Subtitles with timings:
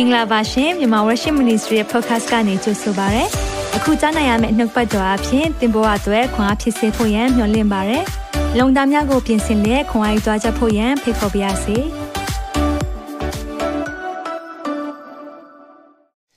[0.00, 3.24] င်္ဂလာပါရှင်မြန်မာ Worship Ministry ရဲ့ podcast ကနေကြိုဆိုပါရစေ။
[3.76, 7.98] အခုကြားနိုင်ရမယ့်နှုတ်ပတ်တော်အဖြစ်သင်ပေါ်အပ်ွယ်ခွန်အားဖြစ်စေဖို့ယံမျှဝင့်ပါရစေ။
[8.58, 11.76] လုံတာများကိုပြင်ဆင်လက်ခွန်အားယူကြားချက်ဖို့ယံဖိတ်ခေါ်ပါရစေ။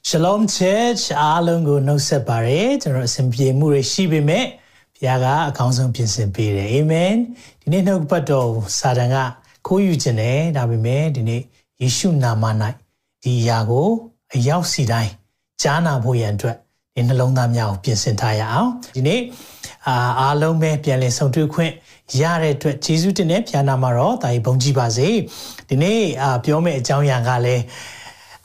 [0.09, 4.46] Shalom Church အားလုံးကိုနှုတ်ဆက်ပါရစေ။ကျွန်တော်အစဉ်ပြေမှုတွေရှိပေမဲ့
[4.96, 7.14] ဘုရားကအကောင်းဆုံးပြင်ဆင်ပေးတယ်။အာမင်။
[7.62, 9.17] ဒီနေ့နှုတ်ပတ်တော်စာတန်က
[9.67, 11.41] ခိုးယူခြင်းတယ်ဒါပေမဲ့ဒီနေ့
[11.81, 12.45] ယေရှုနာမ၌
[13.23, 13.88] ဒီအရာကို
[14.35, 15.11] အရောက်စီတိုင်း
[15.61, 16.57] ကြားနာဖို့ရန်အတွက်
[16.95, 19.21] ဒီနှလုံးသားများကိုပြင်ဆင်ထားရအောင်ဒီနေ့
[19.88, 21.73] အာအားလုံးပဲပြန်လည်ဆုံတွေ့ခွင့်
[22.21, 25.09] ရတဲ့အတွက်ယေရှုတင်တဲ့ဖျာနာမှာတော့တာကြီးဘုန်းကြီးပါစေ
[25.70, 27.63] ဒီနေ့အာပြောမယ့်အကြောင်းအရာကလည်း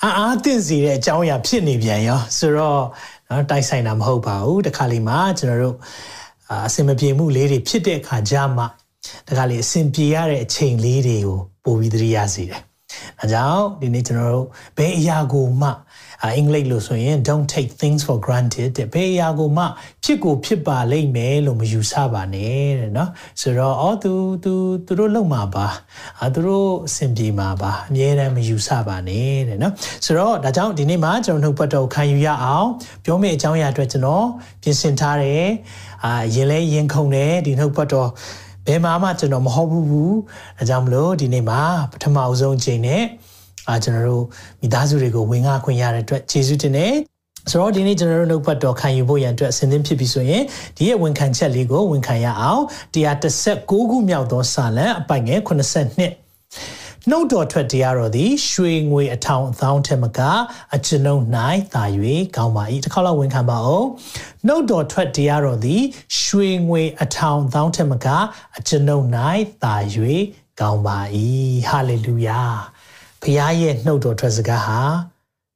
[0.02, 2.82] အာအားသင့်စီတဲ့အကြောင်းအရာဖြစ်နေပြန်ရောဆိုတော့
[3.28, 5.77] နော်တိုက်ဆိုင်တာမဟုတ်ပါဘူးတခါလေးမှာကျွန်တော်တို့
[6.50, 8.66] အာအစင်မပြေမှုလေးတွေဖြစ်တဲ့အခါကြမှာ
[9.28, 12.62] တခါလေးအစင်ပြေရတဲ့အချိန်လေးတွေကိုပို့ပြီးသတိရစေတယ်။
[13.20, 15.70] အဲကြောင့်ဒီနေ့ကျွန်တော်တို့ဘယ်အရာကိုမှ
[16.25, 19.64] အင်္ဂလိပ်လို့ဆိုရင် don't take things for granted တဲ့ဘယ်အရာကိုမှ
[20.05, 24.12] ဖြစ်ကိုဖြစ်ပါလိမ့်မယ်လို့မယူဆပါနဲ့တဲ့နော်ဆိုတော့အော်သူ
[24.44, 24.52] သူ
[24.86, 25.67] သူတို့လုံမှာပါ
[26.20, 29.72] အာသူတို့အဆင်ပြေမှာပါအမြဲတမ်းမယူဆပါနဲ့တဲ့နော်
[30.05, 32.69] ဆိုတော့ဒါကြောင့်ဒီနေ့မှာကျွန်တော်နှုတ်ပတ်တော်ခံယူရအောင်
[33.05, 34.27] ပြောမယ့်အကြောင်းအရာအတွက်ကျွန်တော်
[34.62, 35.47] ပြင်ဆင်ထားတယ်
[36.05, 38.11] အာရင်လဲရင်ခုန်တယ်ဒီနှုတ်ပတ်တော်
[38.67, 40.17] ဘယ်မှာမှကျွန်တော်မဟုတ်ဘူးဘူး
[40.59, 43.03] ဒါကြောင့်မလို့ဒီနေ့မှာပထမအဆုံးချိန်နဲ့
[43.69, 44.25] အာကျွန်တော်တို့
[44.61, 46.95] မိသားစုတွေကိုဝင်ငါခွင့်ရတဲ့အတွက်ကျေးဇူးတင်တယ်
[47.50, 50.42] ဆိုတော့ဒီနေ့ကျွန်တော်တို့နှုတ်ပတ်တော်ခံယူဖို့ရန်အတွက်အစဉ်သင့်ဖြစ်ပြီဆိုရင်
[50.77, 52.62] ဒီရဲ့ဝန်ခံချက်လေးကိုဝန်ခံရအောင်
[52.95, 60.20] 136ခုမြောက်သောစာလံအပိုင်ငယ်82 နှုတ်တော်ထွက်တရားတော်သည်ရွှေငွေအထောင်အသောင်းထက်မက
[60.74, 61.22] အကျွန်ုပ်၌
[61.74, 61.84] သာ၍
[62.36, 63.88] ကောင်းပါ၏တစ်ခါလောက်ဝန်ခံပါအောင်
[64.46, 65.82] နှုတ်တော်ထွက်တရားတော်သည်
[66.22, 68.06] ရွှေငွေအထောင်အသောင်းထက်မက
[68.56, 69.04] အကျွန်ုပ်၌
[69.64, 69.74] သာ၍
[70.60, 70.98] ကောင်းပါ၏
[71.68, 72.42] ဟာလေလုယာ
[73.22, 74.80] ဘုရားရဲ့နှုတ်တော်ထွက်စကားဟာ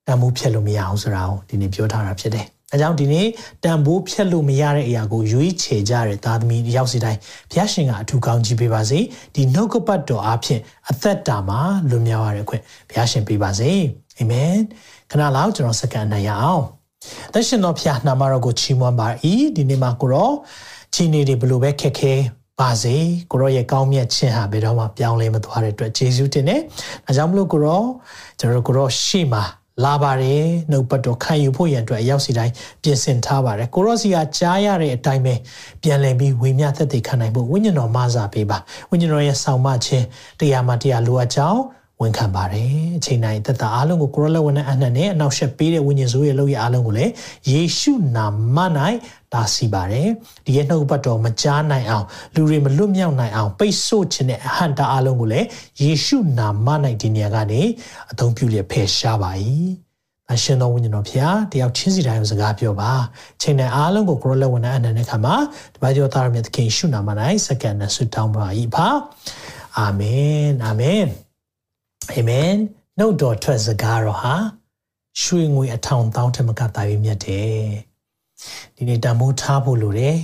[0.06, 3.27] တန်ဖိုးဖြတ်လို့မရအောင်ဆိုတာကိုဒီနေ့ပြောထားတာဖြစ်တယ်။ အဲကြောင့်ဒီနေ့
[3.65, 7.19] တန်ဖိုးဖြတ်လို့မရတဲ့အရာကိုရွေးချယ်ကြတဲ့သားသမီးရောက်စီတိုင်း
[7.51, 8.99] ဘုရားရှင်ကအထူးကောင်းကြီးပေးပါစေ။
[9.35, 10.61] ဒီနှုတ်ကပတ်တော်အဖြစ်
[10.91, 11.61] အသက်တာမှာ
[11.91, 13.71] လွန်မြောက်ရတဲ့ခွင့်ဘုရားရှင်ပေးပါစေ။
[14.19, 14.55] အာမင်။
[15.11, 16.65] ခဏလောက်ကျွန်တော်စကန်နိုင်ရအောင်။
[17.33, 19.09] သက်ရှင်တော်ဖျားနာမတော်ကိုချီးမွမ်းပါ၏
[19.57, 20.31] ဒီနေ့မှာကိုရော
[20.95, 22.15] ချီနေတွေဘလို့ပဲခက်ခဲ
[22.61, 22.97] ပါစေ
[23.31, 26.61] ကိုရောရဲ့ကောင်းမြတ်ခြင်းဟာဘယ်တော့မှပြောင်းလဲမသွားတဲ့အတွက်ယေရှုတင်တယ်။
[27.07, 27.85] ဒါကြောင့်မလို့ကိုရော
[28.39, 29.45] ကျွန်တော်တို့ကိုရောရှေ့မှာ
[29.85, 32.53] လာပါတယ်နှုတ်ပတ်တော်ခံယူဖို့ရန်အတွက်အရောက်စီတိုင်း
[32.83, 35.35] ပြင်ဆင်ထားပါတယ်ကိုရောစီကကြားရတဲ့အတိုင်းပဲ
[35.83, 38.59] ပြန်လည်ပြီးဝိညာဉ်သက်သေခံနိုင်ဖို့ဝိညာဉ်တော်မဆာပေးပါ
[38.91, 40.07] ဝိညာဉ်တော်ရဲ့ဆောင်မခြင်း
[40.41, 41.61] တရားမှတရားလိုအပ်ကြောင်း
[42.00, 47.12] ဝန်ခံပါတယ်အချိန်တိုင်းသက်သာအားလုံးကိုကိုရောလက်ဝန်နဲ့အနှံ့နဲ့အနောက်ရှက်ပေးတဲ့ဝိညာဉ်ဆိုးရဲ့လုပ်ရအားလုံးကိုလည်း
[47.50, 48.59] ယေရှုနာမ၌
[49.33, 50.09] တာစီပါတယ်
[50.47, 55.47] ဒီရဲ့နှုတ်ပတ်တော်မကြားနိုင်အောင်လူတွေမလွတ်မြောက်နိုင်အောင်ပိတ်ဆို့ခြင်းနဲ့အဟန့်တာအားလုံးကိုလည်း
[55.83, 56.69] ယေရှုနာမ၌
[57.03, 57.62] ဒီနေရာကနေ
[58.10, 59.31] အသုံးပြုလျက်ဖယ်ရှားပါ၏
[60.33, 62.93] အရှင်တော်ဝိညာဉ်တော်ဖျားတယောက်ချင်းစီတိုင်းကိုစကားပြောပါ
[63.43, 65.37] ချိန်တိုင်းအားလုံးကိုကိုရလက်ဝန်နဲ့အနန္တခါမှာ
[65.75, 67.09] တပါးကျော်သားရမြတ်သခင်ရှုနာမ၌
[67.47, 68.89] စက္ကန့်နဲ့ဆုတောင်းပါ၏ပါ
[69.78, 71.05] အာမင်အာမင်
[72.10, 72.50] အာမင်
[72.98, 74.34] နှုတ်တော်ထွက်စကားတော်ဟာ
[75.21, 77.60] ရွှေငွေအထောင်တောင်းထမကတာပြီးမြတ်တယ်
[78.76, 80.16] ဒီနေ့တန်ဖိုးထားဖို့လိုတယ်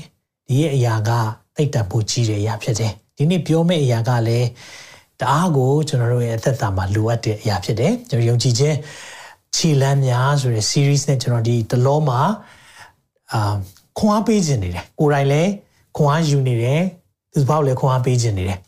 [0.49, 1.11] ဒီရဲ့အရာက
[1.57, 4.49] တိတ်တန်ဖို့ကြီးတဲ့အရာဖြစ်တယ်ဒီနေ့ပြောမယ့်အရာကလည်း
[5.21, 8.77] တအားကိုကျွန်တော်တို့ရဲ့အသက်တာမှာလိုအပ်တဲ့အရာဖြစ်တယ်ကျွန်တော်ယုံကြည်ခြင်း
[9.57, 12.21] ခြေလမ်းများဆိုတဲ့ series နဲ့ကျွန်တော်ဒီတလောမှာ
[13.33, 13.55] အာ
[13.99, 15.51] ခွန်အားပေးခြင်းနေတယ်ကိုယ်တိုင်လည်း
[15.97, 16.83] ခွန်အားယူနေတယ်
[17.33, 18.59] သူဘောက်လည်းခွန်အားပေးခြင်းနေတယ်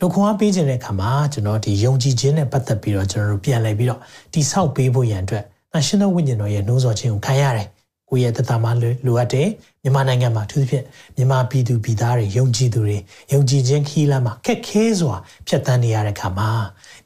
[0.00, 4.00] လို့ခွန်အားပေးခြင်းတဲ့အခါမှာကျွန်တော်ဒီယုံကြည်ခြင်းနဲ့ပတ်သက်ပြီးတော့ကျွန်တော်တို့ပြန်လည်ပြီးတော့
[4.32, 5.44] တိဆောက်ပေးဖို့ရန်အတွက်
[5.74, 7.68] အရှင်သောဝိညာဉ်တော်ရဲ့နှိုးဆော်ခြင်းကိုခံရတယ်
[8.10, 9.48] ကိုယ့်ရဲ့သက်တာမှာလိုအပ်တယ်
[9.82, 10.84] မြန်မာနိုင်ငံမှာအထူးသဖြင့်
[11.16, 12.98] မြန်မာပြည်သူပြည်သားတွေယုံကြည်သူတွေ
[13.32, 15.16] ယုံကြည်ခြင်းခီးလမ်းမှာခက်ခဲစွာ
[15.48, 16.50] ဖြတ်သန်းနေရတဲ့အခါမှာ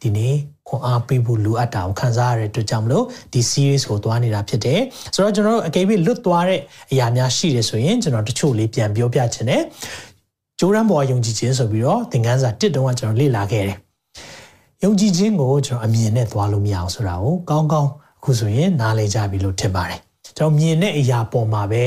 [0.02, 0.34] ဒီနေ့
[0.68, 4.80] ခွန်အားပေးဖို့လိုအပ်တာကိုခံစားရတဲ့အတွက်ကြောင့်မလို့ဒီ series ကိုသွားနေတာဖြစ်တယ်
[5.14, 6.60] ဆိုတော့ကျွန်တော်တို့အကယ်၍လွတ်သွားတဲ့
[6.92, 9.62] အရာများရှိတယ်ဆိုရင်ကျွန်တော်တချို့လေးပြန်ပြောပြချင်တယ်
[10.62, 13.78] ဂျိုးရန်ဘော်ယုံကြည်ခြင်းဆိုပြီးတော့သင်ခန်းစာတစ်တုန်းကကျွန်တော်လေ့လာခဲ့တယ်
[14.82, 21.82] ယုံကြည်ခြင်းကိုကျွန်တော်အမြင်နဲ့သွားလို့မရအောင်ဆိုတာကိုကောင်းကောင်းအခုဆိုရင်နားလည်ကြပြီလို့ထင်ပါတယ်ကျွန်တော်မြင်တဲ့အရာပေါ်မှာပဲ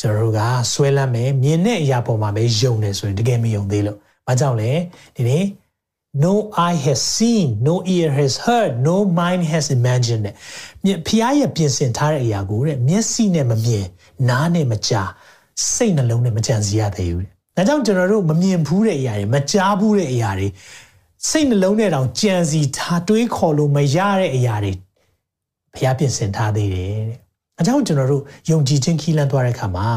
[0.00, 0.40] ကျွန်တော်တို့က
[0.72, 4.70] ဆွဲလမ်းမယ်မြင်တဲ့အရာပေါ်မှာပဲယုံတယ်ဆိုရင်တကယ်မယုံသေးလို့ဘာကြောင့်လဲ
[5.16, 5.44] ဒီနေ့
[6.24, 6.32] no
[6.64, 10.26] eye has seen no ear has heard no mind has imagined
[10.84, 13.86] မြင်ဖျားရဲ့ပြင်ဆင်ထားတဲ့အရာကိုတဲ့မျက်စိနဲ့မမြင်
[14.28, 15.10] နားနဲ့မကြား
[15.72, 20.48] စိတ်နှလုံးနဲ့မကြံစည်ရသေးဘူးတဲ့ ဒါကြောင့်ကျွန်တော်တို့မမြင်ဘူးတဲ့အရာတွေမကြားဘူးတဲ့အရာတွေ
[21.28, 24.72] စိတ်နှလုံးနဲ့တောင်ကြံစည်ထားတွေးခေါ်လို့မရတဲ့အရာတွေ
[25.76, 27.18] ဖျားပြင်ဆင်ထားသေးတယ်တဲ့
[27.60, 29.88] အကြောင်းကျွန်တော်တို့ယုံကြည်ခြင်းခီးလန်းသွားတဲ့အခါမှာ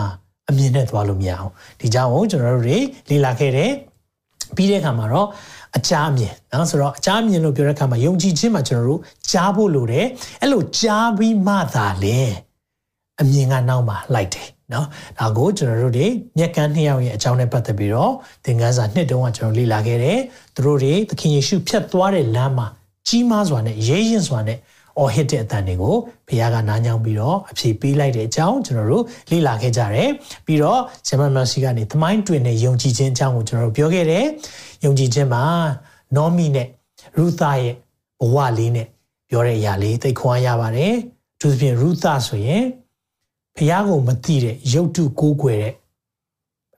[0.50, 2.78] အမြင်နဲ့သွားလို့မရအောင်ဒီကြောင့်ကျွန်တော်တို့တွေ
[3.10, 3.72] လေ့လာခဲ့တဲ့
[4.56, 5.28] ပြီးတဲ့အခါမှာတော့
[5.78, 10.08] အကြအမြင်နော်ဆိုတော့အကြအမြင်လို့ပြောတဲ့အခါမှာယုံကြည်ခြင်းမှာကျွန်တော်တို့ကြားဖို့လိုတယ်
[10.42, 12.20] အဲ့လိုကြားပြီးမှသာလေ
[13.20, 14.88] အမြင်ကနောက်မှာလိုက်တယ်နော်
[15.20, 18.14] ဒါကိုကျွန်တော်တို့တွေမြက်ကန်းနှစ်ယောက်ရဲ့အကြောင်းနဲ့ပတ်သက်ပြီးတော့
[18.46, 20.20] သင်ခန်းစာနှစ်တုန်းကကျွန်တော်လေ့လာခဲ့တယ်
[20.56, 22.68] သူတို့တွေသခင်ယေရှုဖြတ်သွားတဲ့လမ်းမှာ
[23.08, 24.60] ကြီးမားစွာနဲ့ရဲရင်စွာနဲ့
[24.98, 25.96] အော်ဟစ်တဲ့အတန်တွေကို
[26.28, 30.10] ဘုရားကနားညောင်းပြီးတော့အဖြေပေးလိုက်တဲ့အကြောင်းကျွန်တော်တို့လေ့လာခဲ့ကြတယ်
[30.46, 34.26] ပြီးတော့ဂျမန်မန်စီကနေသမိုင်းတွင်တဲ့ယုံကြည်ခြင်းအကြောင်းကိုကျွန်တော်တို့ပြောခဲ့တယ်
[34.84, 35.44] ယုံကြည်ခြင်းမှာ
[36.16, 36.68] နောမီနဲ့
[37.18, 37.76] ရူသရဲ့
[38.22, 38.88] ဘဝလေးနဲ့
[39.30, 40.96] ပြောတဲ့အရာလေးသိခွန်ရပါတယ်
[41.40, 42.64] သူသဖြင့်ရူသဆိုရင်
[43.62, 45.74] ဘုရားကိုမသိတဲ့ရုပ်တုကိုးကွယ်တဲ့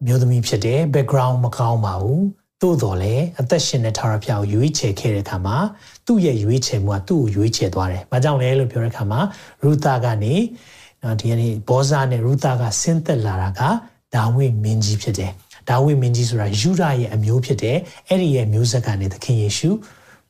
[0.01, 2.25] အမျိုးသမီးဖြစ်တယ် background မကောင်းပါဘူး
[2.62, 5.57] သို့တော်လည်းအသက်ရှင်တဲ့ထာဝရဘုရားကိုရွေးချယ်ခဲ့တဲ့အခါမှာ
[6.06, 9.19] သူ့ရဲ့ရွေးချယ်မှုကသူ့ကိုရွေးချယ်သွားတယ်။ဘာကြောင့်လဲလို့ပြောတဲ့အခါမှာ
[9.63, 10.35] ရူသာကနေ
[11.03, 13.62] နော်ဒီကနေ့ဘောဇာနဲ့ရူသာကဆင်းသက်လာတာက
[14.15, 15.31] ဒါဝိမင်းကြီးဖြစ်တယ်။
[15.69, 17.77] ဒါဝိမင်းကြီးဆိုတာယူဒရဲ့အမျိုးဖြစ်တယ်။
[18.09, 19.69] အဲ့ဒီရဲ့မျိုးဆက်ကနေသခင်ယေရှု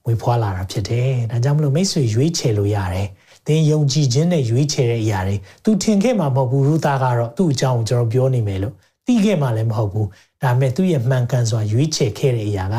[0.03, 3.07] မွေးဖွားလာတာဖြစ်တယ်။ဒါကြောင့်မလို့မိတ်ဆွေရွေးချယ်လို့ရတယ်။
[3.46, 8.75] သင်ယုံကြည်ခြင်းနဲ့ရွေးချယ်တဲ့အရာတွေသူထင်ခဲ့မှာမဟုတ်ဘူးရူသာကတော့သူ့အကြောင်းကိုကျွန်တော်ပြောနေမယ်လို့
[9.06, 10.08] သိခဲ့မှလည်းမဟုတ်ဘူး
[10.43, 12.76] ဒါပေမဲ့သူ့ရဲ့မှန်ကန်စွာရွေးချယ်ခဲ့တဲ့အရာက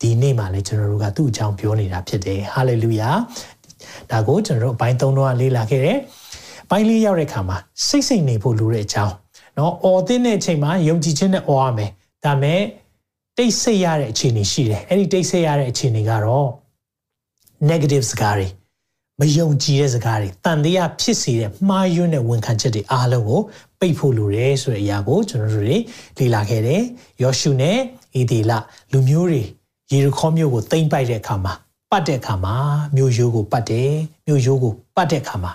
[0.00, 3.10] ဒီနေ့မှလည်းကျွန်တော်တို့ကသူ့အကြောင်းပြောနေတာဖြစ်တယ်ဟာလေလုယာ
[4.10, 5.98] ဒါကိုကျွန်တော်တို့အပိုင်း၃တော့လေ့လာခဲ့တယ်
[6.64, 7.56] အပိုင်းလေးရောက်တဲ့အခါမှာ
[7.86, 9.14] စိတ်စိတ်နေဖို့လိုတဲ့အကြောင်း
[9.56, 11.90] เนาะအော်တဲ့တဲ့အချိန်မှာယုံကြည်ခြင်းနဲ့အော်ရမယ်
[12.24, 12.60] ဒါပေမဲ့
[13.36, 16.48] တိတ်ဆိတ်ရတဲ့အခြေအနေရှိတယ်အဲ့ဒီတိတ်ဆိတ်ရတဲ့အခြေအနေကတော့
[17.70, 18.46] negative စကားတွေ
[19.21, 23.41] မယုံကြည်တဲ့စကားတွေတန်တရားဖြစ်စေတဲ့မှားယွင်းတဲ့ဝန်ခံချက်တွေအားလုံးကို
[23.79, 25.77] ပိတ်ဖို့လိုတယ်ဆိုတဲ့အရာကိုကျွန်တော်တို့တွေ
[26.19, 26.81] လေ့လာခဲ့တယ်။
[27.21, 27.77] ယောရှုနဲ့
[28.15, 28.51] အေဒီလ
[28.91, 29.43] လူမျိုးတွေ
[29.91, 31.53] ယေရုခေါမြို့ကိုသိမ်းပိုက်တဲ့အခါမှာ
[31.91, 32.55] ပတ်တဲ့အခါမှာ
[32.95, 33.91] မြို့ရိုးကိုပတ်တယ်
[34.27, 35.51] မြို့ရိုးကိုပတ်တဲ့အခါမှာ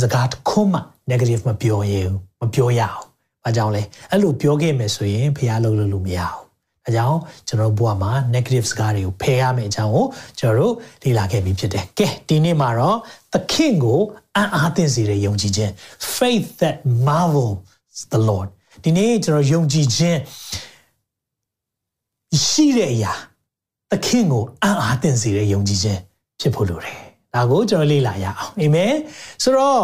[0.00, 3.04] စကားတစ်ခုမှ negative မပြောရဘူးမပြောရအောင်။
[3.44, 6.43] ဘာကြောင့်လဲအဲ့လိုပြောခဲ့မယ်ဆိုရင်ဖះလုပ်လို့လို့မရဘူး။
[6.86, 10.06] အဲကြောင့်ကျွန်တော်ဘဝမှာ negative စကားတွေကိုဖယ်ရမယ့်အကြောင်းကို
[10.38, 12.98] ကျွန်တော်တို့လေ့လာခဲ့ပြီးဖြစ်တယ်။ကဲဒီနေ့မှာတော့
[13.32, 14.00] သခင်ကို
[14.36, 15.72] အံ့အားသင့်စေတဲ့ယုံကြည်ခြင်း
[16.16, 16.76] faith that
[17.08, 18.48] marvels the Lord
[18.84, 20.18] ဒီနေ့ကျွန်တော်ယုံကြည်ခြင်း
[22.46, 23.12] ရှိတဲ့အရာ
[23.90, 26.00] သခင်ကိုအံ့အားသင့်စေတဲ့ယုံကြည်ခြင်း
[26.40, 26.98] ဖြစ်ဖို့လိုတယ်
[27.34, 28.94] ဒါကိုကျွန်တော်လေ့လာရအောင်အာမင်
[29.42, 29.82] ဆိုတော့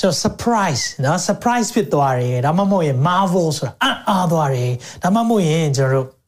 [0.00, 4.72] ကျွန်တော် surprise နော် surprise ဖြစ်သွားတယ်ဒါမှမဟုတ်ရင် marvel ဆိုတာအံ့အားသွားတယ်
[5.02, 6.21] ဒါမှမဟုတ်ရင်ကျွန်တော်တို့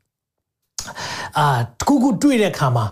[1.38, 1.46] အာ
[1.78, 2.86] တခုခုတွေ့တဲ့အခါမှာ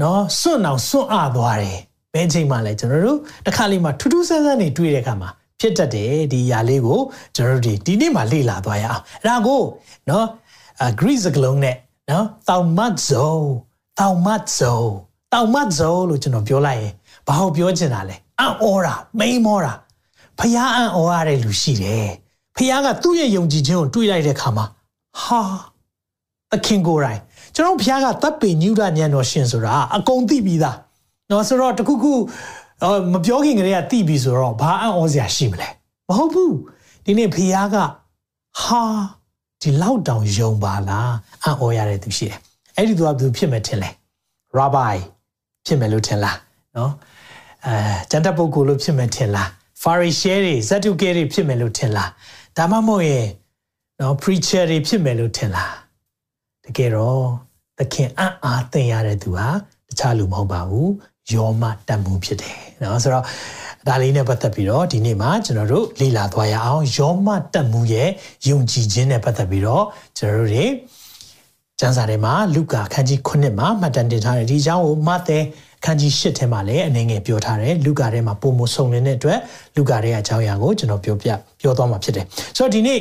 [0.00, 1.78] နော်စွန့်အောင်စွန့်အားသွားတယ်
[2.14, 5.28] ဘယ်ချိန်မှလဲကျွန်တော်တို့တစ်ခါလေးမှထူးထူးဆန်းဆန်းနေတွေ့တဲ့အခါမှာ
[5.60, 7.00] ဖြစ်တတ်တယ်ဒီຢာလေးကို
[7.36, 9.62] ကျွန်တော်တို့ဒီနေ့မှလေ့လာသွားရအောင်အဲ့ဒါကို
[10.10, 10.26] နော်
[10.80, 11.76] အာ Greek စကားလုံးနဲ့
[12.10, 13.26] နော် thaumazo
[13.98, 14.74] thaumazo
[15.32, 16.92] thaumazo လို့ကျွန်တော်ပြောလိုက်ရင်
[17.26, 19.72] ဘာလို့ပြောချင်တာလဲအံ့ဩတာမိန်မောတာ
[20.38, 22.08] ဖះအံ့ဩရတဲ့လူရှိတယ်
[22.56, 24.64] ဖះကသူ့ရဲ့ယုံကြည်ခြင်းကိုတွေးလိုက်တဲ့အခါမှာ
[25.22, 25.40] ဟာ
[26.52, 27.20] သခင်ကိုယ်တိုင်
[27.54, 30.76] ကျွန်တော်ဖះကတပ်ပေညူဒညံတော်ရှင်ဆိုတာအကုန်သိပြီးသား
[31.30, 32.12] နော်ဆိုတော့တခုခု
[33.12, 35.68] မပြောခင်ကလေးကသိပြီဆိုတော့ဘာအံ့ဩစရာရှိမလဲ
[36.08, 36.54] မဟုတ်ဘူး
[37.04, 37.76] ဒီနေ့ဖះက
[38.60, 38.82] ဟာ
[39.62, 41.12] ဒီလောက်တောင်ယုံပါလား
[41.44, 42.38] အံ့ဩရတဲ့သူရှိတယ်
[42.76, 43.90] အဲ့ဒီသူကဘယ်သူဖြစ်မယ်ထင်လဲ
[44.58, 44.96] rabbi
[45.66, 46.36] ဖြစ်မယ်လို့ထင်လား
[46.76, 46.92] နော်
[47.66, 47.74] အဲ
[48.10, 49.48] ကျန်တဲ့ပုဂ္ဂိုလ်လို့ဖြစ်မယ်ထင်လား
[49.82, 52.10] Pharisee တွေ Sadducee တွေဖြစ်မယ်လို့ထင်လား
[52.56, 53.26] ဒါမှမဟုတ်ရင်
[54.00, 55.70] နော် preacher တွေဖြစ်မယ်လို့ထင်လား
[56.70, 57.22] တကယ်တော့
[57.78, 59.48] သခင်အံ့အားသင်ရတဲ့သူဟာ
[59.88, 60.90] တခြားလူမဟုတ်ပါဘူး
[61.32, 63.24] ယောမတတ်မှုဖြစ်တယ်နော်ဆိုတော့
[63.88, 68.08] ဒါလေးနဲ့ပတ်သက်ပြီးတော့ဒီနေ့မှာကျွန်တော်တို့လေ့လာသွားရအောင်ယောမတတ်မှုရဲ့
[68.48, 69.84] ယုံကြည်ခြင်းနဲ့ပတ်သက်ပြီးတော့
[70.18, 70.66] ကျွန်တော်တို့တွေ
[71.80, 75.38] ကျမ်းစာထဲမှာလုကာခန်းကြီး9မှာမှတ်တမ်းတင်ထားတယ်ဒီအကြောင်းကိုမဿဲ
[75.84, 79.38] ခန်းကြီး၈ထဲမှာလည်းအနေငယ်ပြောထားတယ်လုကာထဲမှာပုံမဆုံနေတဲ့အတွက်
[79.76, 81.28] လုကာရဲ့အကြောင်းအရာကိုကျွန်တော်ပြောပြ
[81.60, 82.98] ပြောသွားမှာဖြစ်တယ်ဆိုတော့ဒီနေ့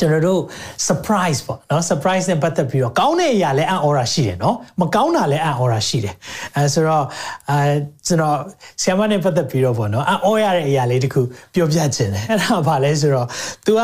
[0.00, 0.40] ကျွန်တော်တို့
[0.88, 6.14] surprise ပေါ့နော် surprise နဲ့ပတ်သက်ပြီးတော့ကောင်းတဲ့အရာလည်းအံ့ဩတာရှိတယ်နော်မကောင်းတာလည်းအံ့ဩတာရှိတယ်
[6.56, 7.04] အဲဆိုတော့
[7.50, 7.58] အဲ
[8.06, 8.36] ကျွန်တော်
[8.82, 11.20] ဆ iam နဲ့ပတ်သက်ပြီးတော့ပေါ့နော်အံ့ဩရတဲ့အရာလေးတခု
[11.54, 13.26] ပြောပြခြင်းတယ်အဲ့ဒါဘာလဲဆိုတော့
[13.66, 13.80] तू က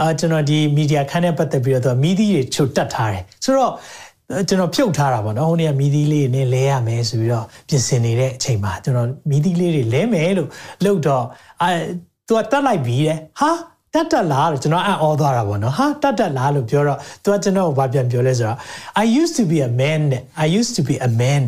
[0.00, 3.72] အာကျွန်တော်ဒီ media ခန်းနဲ့ပတ်သက်ပြီးတော့ तू မီးသီးတွေချုပ်တက်ထားတယ်ဆိုတော့
[4.48, 10.48] ကျွန်တော်ဖြုတ်ထားတာပေါ့နော်ဟိုနေ့ကမီးသီးလေးနဲ့လဲရမယ်ဆိုပြီးတော့ပြင်ဆင်နေတဲ့အချိန်မှာကျွန်တော်မီးသီးလေးတွေလဲမယ်လို့
[10.84, 11.24] လုပ်တော့
[11.62, 11.70] အဲ
[12.26, 13.50] သူကတက်လိုက်ပြီးတဲ့ဟာ
[13.94, 18.58] တတ်တက်လားလို့ကျွန်တော်အံ့ဩသွားတာပေါ့နော်ဟာတတ်တက်လားလို့ပြောတော့သူကကျွန်တော်ကိုဘာပြန်ပြောလဲဆိုတော့
[19.02, 20.02] I used to be a man
[20.44, 21.42] I used to be a man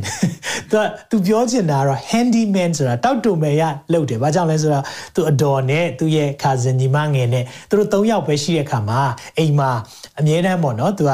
[0.70, 4.84] သူကသူပြောချင်တာကတော့ handyman ဆိုတာတောက်တုံမဲ့ရလုပ်တယ်ဘာကြောင့်လဲဆိုတော့
[5.14, 9.00] သူအတော်နဲ့သူရဲ့ခါစင်ညီမငယ်နဲ့သူတို့၃ယောက်ပဲရှိတဲ့ခါမှာ
[9.38, 9.70] အိမ်မှာ
[10.18, 11.12] အမြဲတမ်းပေါ့နော်သူက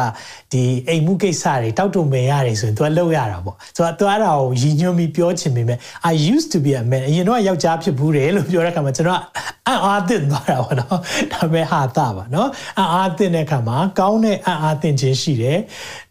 [0.53, 5.79] ဒီအိမ်မှုကိစ္စတွေတောက်တုံမဲ့ရတယ်ဆိုရင်သူကလုပ်ရတာပေါ့ဆိုတော့သူအဲ့ဒါကိုရည်ညွှန်းပြီးပြောချင်ပေမဲ့
[6.11, 9.21] I used to be a man အရင်တော့ယောက်ျားဖြစ်ဘူးတယ်လို့ပြောတဲ့ခါမှာကျွန်တော်
[9.69, 10.99] အံ့အားသင့်သွားတာပေါ့နော်
[11.34, 12.48] ဒါပေမဲ့ဟာတာပါเนาะ
[12.80, 15.60] အာအာသင်တဲ့အခါမှာကောင်းတဲ့အာအာသင်ခြင်းရှိတယ်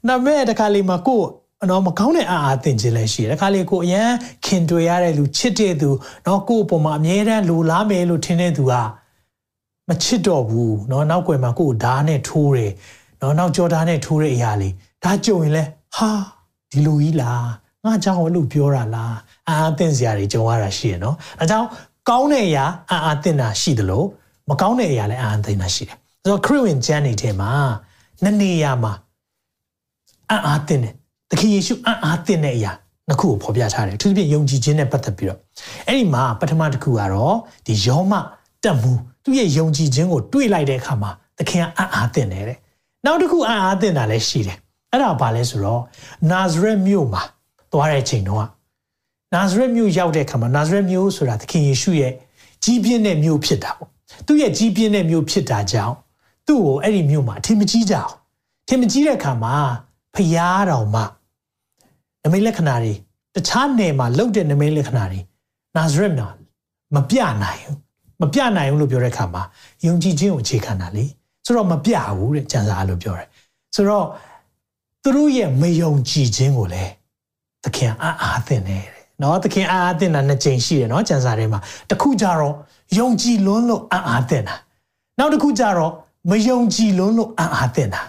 [0.09, 1.29] ဒါပေမဲ့တခါလေးမှာကိုယ်
[1.71, 4.11] နော်မကောင်းတဲ့အာအာသင်ခြင်းလည်းရှိတယ်။ခါလေကိုအရန်
[4.45, 5.91] ခင်တွေ့ရတဲ့လူချစ်တဲ့သူ
[6.27, 8.75] နော်ကို့အပေါ်မှာအမြဲတမ်းလိုလားမယ်လို့ထင်တဲ့သူက
[9.89, 12.73] မချစ်တော့ဘူးနော်နောက်ွယ်မှာကို့ဓာတ်နဲ့ထိုးတယ်
[13.21, 14.73] နော်နောက်ကြောဓာတ်နဲ့ထိုးတဲ့အရာလေး
[15.05, 15.65] ဒါကြုံရင်လဲ
[15.97, 16.11] ဟာ
[16.71, 17.47] ဒီလိုကြီးလား
[17.85, 19.17] ငါကြောင့်လို့ပြောတာလား
[19.49, 21.67] အာအာသင်စရာတွေကြုံရတာရှိရနော်အဲကြောင့်
[22.09, 24.07] ကောင်းတဲ့အရာအာအာသင်တာရှိတယ်လို့
[24.50, 27.52] မကောင်းတဲ့အရာလည်းအာအာသင်တာရှိတယ်ဆိုတော့ခရစ်ဝင်ကျမ်းနေထဲမှာ
[28.24, 28.94] နှစ်နေရာမှာ
[30.32, 30.94] အာအာသင်တယ်
[31.30, 32.72] သခင်ယေရှုအံ့အားသင့်တဲ့အရာ
[33.08, 35.40] နှစ်ခုကိုဖော်ပြထားတယ်အထူးသဖြင့်ယုံကြည်ခြင်းနဲ့ပတ်သက်ပြီးတော့
[35.88, 37.36] အဲ့ဒီမှာပထမတစ်ခုကတော့
[37.68, 38.14] ဒီယောမ
[38.64, 38.92] တက်မှု
[39.24, 42.58] သူ့ရဲ့ယုံကြည်ခြင်းကိုတွေးလိုက်တဲ့အခါမှာသခင်ကအံ့အားသင့်တယ်တဲ့
[43.06, 44.58] နောက်တစ်ခုအံ့အားသင့်တာလည်းရှိတယ်
[44.92, 45.82] အဲ့ဒါဘာလဲဆိုတော့
[46.32, 47.22] နာဇရက်မြို့မှာ
[47.72, 48.44] သွားတဲ့ချိန်တုန်းက
[49.34, 52.14] နာဇရက်မြို့ရောက်တဲ့အခါမှာနာဇရက်မြို့ဆိုတာသခင်ယေရှုရဲ့
[52.64, 53.90] ကြီးပြင်းတဲ့မြို့ဖြစ်တာပေါ့
[54.26, 55.96] သူ့ရဲ့ကြီးပြင်းတဲ့မြို့ဖြစ်တာကြောင့်
[56.48, 58.14] သူ့ကိုအဲ့ဒီမြို့မှာအထင်မကြီးကြအောင်
[58.68, 59.56] ထင်မကြီးတဲ့အခါမှာ
[60.16, 61.06] ဖျားတော်မှာ
[62.24, 62.94] နမိတ်လက္ခဏာတွေ
[63.36, 65.20] တခြားနယ်မှာလုတ်တဲ့နမိတ်လက္ခဏာတွေ
[65.76, 66.28] နာဇရက်မှာ
[66.96, 67.78] မပြနိုင်ဘူး
[68.22, 69.44] မပြနိုင်ဘူးလို့ပြောတဲ့အခါမှာ
[69.86, 71.06] ယုံကြည်ခြင်းကိုအခြေခံတာလေ
[71.46, 73.28] ဆိုတော့မပြဘူးတဲ့ကျန်စာလို့ပြောတယ်
[73.76, 74.06] ဆိုတော့
[75.04, 76.92] သူတို့ရဲ့မယုံကြည်ခြင်းကိုလည်း
[77.64, 82.56] သခင်အားအားသင်တယ်တဲ့နော်သခင်အားအားသင်တာနှစ်ကြိမ်ရှိတယ်နော်ကျန်စာထဲမှာတစ်ခုကြတော့
[82.98, 84.56] ယုံကြည်လွန်းလို့အားအားသင်တာ
[85.20, 85.94] နောက်တစ်ခုကြတော့
[86.30, 88.02] မယုံကြည်လွန်းလို့အားအားသင်တာ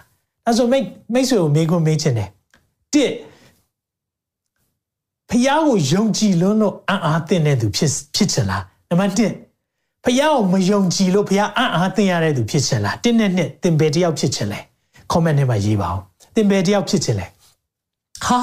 [0.47, 0.85] အဲဆိုမိတ်
[1.15, 2.29] မိတ်ဆွေကိုမေးခွန်းမေးချင်တယ်
[2.93, 3.11] တစ်
[5.29, 9.17] ဖះကိုယုံကြည်လွန်းလို့အံ့အားသင့်တဲ့သူဖြစ်ဖြစ်ချင်လားနံပါတ်1
[10.05, 14.61] ဖះကိုမယုံကြည်လို့ဖះအံ့အားသင့်ရတဲ့သူဖြစ်ချင်လားတင်းနဲ့နှစ်တင်ပယ်တယောက်ဖြစ်ချင်လဲ
[15.13, 16.03] comment ထဲမှာရေးပါအောင်
[16.37, 17.27] တင်ပယ်တယောက်ဖြစ်ချင်လဲ
[18.27, 18.39] ဟာ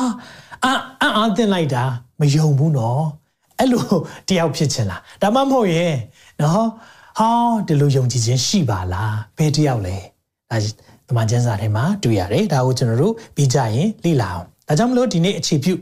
[0.63, 1.83] အံ့အံ့အားသင့်လိုက်တာ
[2.19, 3.03] မယုံဘူးနော်
[3.59, 3.85] အဲ့လို
[4.29, 5.93] တယောက်ဖြစ်ချင်လားဒါမှမဟုတ်ရဲ့
[6.41, 6.67] နော်
[7.19, 9.97] ဟောင်းဒီလိုယုံကြည်ခြင်းရှိပါလားဘယ်တယောက်လဲ
[10.49, 10.57] ဒါ
[11.07, 15.73] တမန်ကျမ်းစာထဲမှာတွေ့ရတယ်ဒါကိုကျွန်တော်တို့ပြီးကြရင်လေ့လာအောင်ဒါကြောင့်မလို့ဒီနေ့အခြေပြု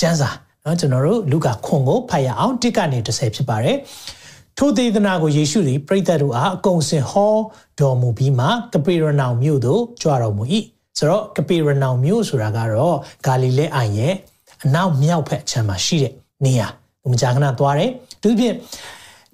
[0.00, 0.30] ကျမ်းစာ
[0.64, 3.76] နော်ကျွန်တော်တို့လူကခွန်ကိုဖတ်ရအောင်တစ်ကနေ30ဖြစ်ပါတယ်
[4.58, 7.34] ထိုသေဒနာကိုယေရှုသည်ပရိသတ်တို့အားအကုန်စင်ဟော
[7.80, 10.44] တော်မူပြီးမှကပေရနောင်မြို့သို့ကြွတော်မူ၏
[10.98, 14.14] ဆိုတော့ကပေရနောင်မြို့ဆိုတာကတော့ဂါလိလဲအိုင်ရဲ့
[14.64, 16.12] အနောက်မြောက်ဘက်ခြမ်းမှာရှိတဲ့
[16.44, 16.68] နေရာ
[17.02, 17.90] သူမကြာခဏသွားတယ်
[18.22, 18.56] သူဖြင့်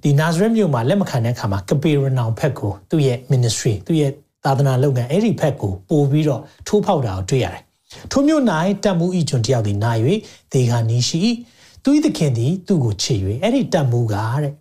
[0.02, 4.12] ဒီနာဇရက်မြို့မှာလက်မခံတဲ့အခါမှာကပေရနောင်ဘက်ကိုသူ့ရဲ့ ministry သူ့ရဲ့
[4.44, 7.62] သာသနာလုပ်ငန်းအဲ့ဒီဘက်ကိုပို့ပြီးတော့ထိုးဖောက်တာကိုတွေ့ရတယ်
[8.12, 8.42] ထိုမြို့၌
[8.84, 9.92] တတ်မှုဤကျွန်တယောက်သည်နာ၍
[10.52, 11.22] ဒေဂာနီရှိ
[11.82, 14.52] သူ၏သခင်သည်သူ့ကိုချစ်၍အဲ့ဒီတတ်မှုကတဲ့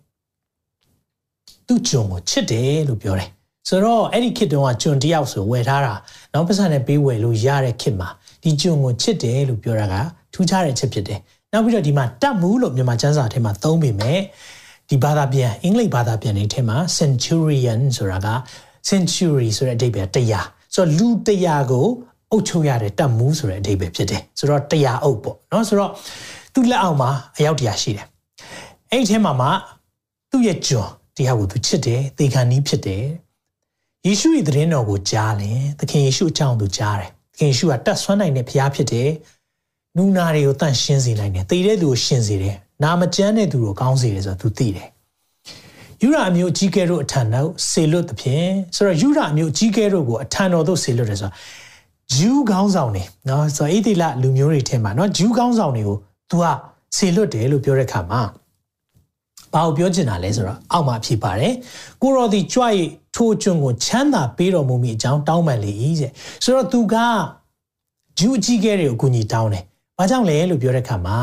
[1.66, 3.28] သူ့ကျွန်ကိုချစ်တယ်လို့ပြောတယ်
[3.68, 5.94] ဆိုတော့အဲ့ဒီခေတ်တုန်းကကျွန်တယောက်ဆိုဝယ်ထားတာ
[6.32, 8.08] နောက်ပတ်စံနဲ့ပေးဝယ်လို့ရတဲ့ခေတ်မှာ
[8.42, 9.94] ဒီကျွန်ကိုချစ်တယ်လို့ပြောတာက
[10.34, 11.20] ထူးခြားတဲ့ချက်ဖြစ်တယ်
[11.52, 14.18] နောက်ပြီးတော့ဒီမှာတတ်မှုလို့မြန်မာကျမ်းစာထဲမှာသုံးပေမဲ့
[14.90, 18.28] ဒီဘာသာပြန်အင်္ဂလိပ်ဘာသာပြန်တွေထဲမှာ centurion ဆိုတာက
[18.88, 21.86] century ဆိုတဲ့အဓိပ္ပာယ်တရားဆိုတော့လူတရားကို
[22.32, 25.90] အုပ်ချုပ်ရတဲ့တပ်မှုဆိုတဲ့အဓိပ္ပာယ်ဖြစ်တယ်ဆိုတော့တရားအုပ်ပေါ့နော်ဆိုတော့
[26.54, 28.06] သူ့လက်အောက်မှာအယောက်တရားရှိတယ်
[28.90, 29.48] အဲ့ဒီထဲမှာမှ
[30.30, 33.04] သူ့ရဲ့ကျွန်တရားကိုသူချစ်တယ်သေခံနီးဖြစ်တယ်
[34.06, 39.10] ယေရှုရဲ့သတင်းတော်ကိုကြားရင်သခင်ယေရှုအကြောင်းသူကြားတယ်သခင်ယေရှုကတတ်ဆွမ်းနိုင်တဲ့ဘုရားဖြစ်တယ်
[39.96, 44.88] နူနာတွေကိုတန့်ရှင်းစေနိုင်တယ်သေတဲ့သူကိုရှင်းစေတယ် နာမကျမ်းတဲ့သူကိုကောင်းစေတယ်ဆိုတော့သူသိတယ်
[46.02, 51.34] ယူရာအမျိုးကြီးကဲတို့အထံတော်ဆေလွတ်သဖြင့်ဆိုတော့ယူရာအမျိုးကြီးကဲတို့ကိုအထံတော်သို့ဆေလွတ်တယ်ဆိုတော့
[52.14, 55.98] ဂျူးခေါင်းဆောင်တွေနော်ဆိုတော့ဣတိလလူမျိုးတွေထဲမှာနော်ဂျူးခေါင်းဆောင်တွေကို
[56.30, 56.44] तू က
[56.96, 58.22] ဆေလွတ်တယ်လို့ပြောတဲ့ခါမှာ
[59.52, 61.54] ဘာကိုပြောချင်တာလဲဆိုတော့အောက်မှာဖြစ်ပါတယ်
[62.02, 62.74] ကိုရော်ဒီကြွရ
[63.16, 66.12] ထိုးကျွန်းကိုချမ်းသာပေးတော်မူမိအကြောင်းတောင်းပန်လေ၏တဲ့
[66.44, 66.94] ဆိုတော့ तू က
[68.18, 69.64] ဂျူးအကြီးကဲတွေကိုအကူအညီတောင်းတယ်
[69.98, 71.18] ဘာကြောင့်လဲလို့ပြောတဲ့ခါမှာ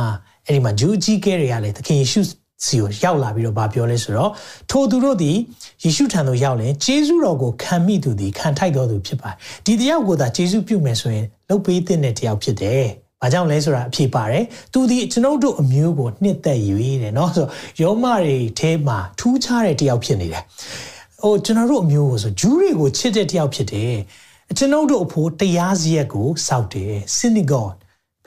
[0.47, 2.21] အဲ့ဒီမှာဂျူးကြီးကဲတွေကလည်းသခင်ယေရှု
[2.65, 4.31] စီကိုရောက်လာပြီးတော့ဗာပြောလဲဆိုတော့
[4.69, 5.37] ထိုသူတို့သည်
[5.83, 9.29] ယေရှုထံသို့ရောက်လင်ဂျေဇုတော်ကိုခံမိသူသည်ခံထိုက်တော်သူဖြစ်ပါ
[9.65, 12.85] ဒီတယောက်ကိုသာဂျေဇုပြုမယ်ဆိုရင်လုပ်ပေးတဲ့တယောက်ဖြစ်တယ်။
[13.21, 20.43] ဘာကြောင့်လဲဆိုတာအဖြေပါတယ်။သူဒီကျွန်ုပ်တို့အမျိုးကိုနှစ်သက်ယူရတယ်နော်။ဆိုတော့ယောမတွေထဲမှာထူးခြားတဲ့တယောက်ဖြစ်နေတယ်။
[21.21, 23.93] ဟိုကျွန်တော်တို့အမျိုးကိုဆိုဂျူးတွေကိုချစ်တဲ့တယောက်ဖြစ်တယ်။
[24.57, 27.75] ကျွန်ုပ်တို့အဖို့တရားစရက်ကိုစောက်တယ်။ synagogue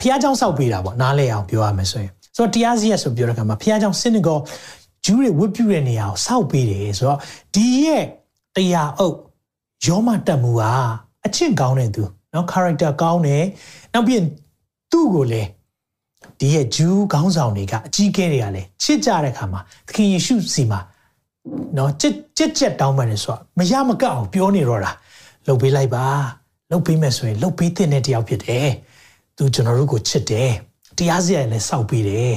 [0.00, 4.44] ဖះเจ้าစောက်ပေးတာပေါ့နားလဲအောင်ပြောရမယ်ဆိုရင်ဆိုတော့တရားစီရက်ဆိုပြောတဲ့အခါမှာဖះเจ้า synagogue
[5.04, 7.18] ဂျူးတွေဝတ်ပြုတဲ့နေရာကိုစောက်ပေးတယ်ဆိုတော့
[7.54, 8.04] ဒီရဲ့
[8.56, 9.16] တရားအုပ်
[9.86, 10.62] ယောမတက်မှုက
[11.26, 13.44] အချင်းကောင်းတဲ့သူเนาะ character ကောင်းတယ်
[13.94, 14.20] နောက်ပြီး
[14.92, 15.48] သူ့ကိုလည်း
[16.40, 20.80] ဒီရဲ့ဂျူးခေါင်းဆောင်တွေကအကြီးကဲတွေကလည်းချစ်ကြတဲ့ခါမှာသခင်ယေရှုစီမှာ
[21.76, 24.92] နော်ကြက်ကြက်ကြက်တောင်းပန်တယ်ဆိုတော့မရမကအောင်ပြောနေတော့တာ
[25.46, 26.06] လှုပ်ပေးလိုက်ပါ
[26.70, 28.68] လှုပ်ပေးမယ်ဆိုရင်လှုပ်ပေးတဲ့တယောက်ဖြစ်တယ်
[29.38, 30.50] သူကျွန်တော်တို့ကိုချစ်တယ်
[30.98, 32.34] တရားစရာလည်းစောက်ပေးတယ်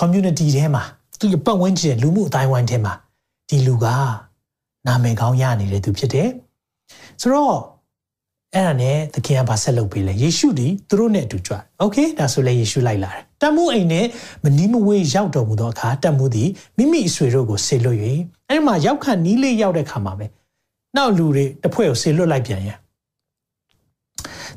[0.00, 0.84] community ထဲမှာ
[1.20, 2.92] သူ့ရဲ့ပတ်ဝန်းကျင်လူမှုအတိုင်းဝိုင်းထဲမှာ
[3.48, 3.86] ဒီလူက
[4.86, 6.28] နာမည်ကောင်းရနေတဲ့သူဖြစ်တယ်
[7.20, 7.56] ဆိုတော့
[8.54, 14.06] အဲ့ဒါနဲ့သခင်ကဗာဆက်လုပ်ပေးလဲယေရှုဒီသူတို့နဲ့အတူကြွတယ်โอเคဒါဆိုလဲယေရှုလိုက်လာတယ်တတ်မှုအိမ်နဲ့
[14.44, 17.98] မနီးမဝေးရောက်တော်မူသောအခါတတ်မှုသည်မိမိအဆွေတို့ကိုဆေလွတ်၍
[18.48, 20.26] အဲ့ဒီမှာရောက်ခနီးလေးရောက်တဲ့ခါမှာပဲ
[20.96, 22.70] နောက်လူတွေတစ်ဖွဲ့ကိုဆေလွတ်လိုက်ပြန်ရ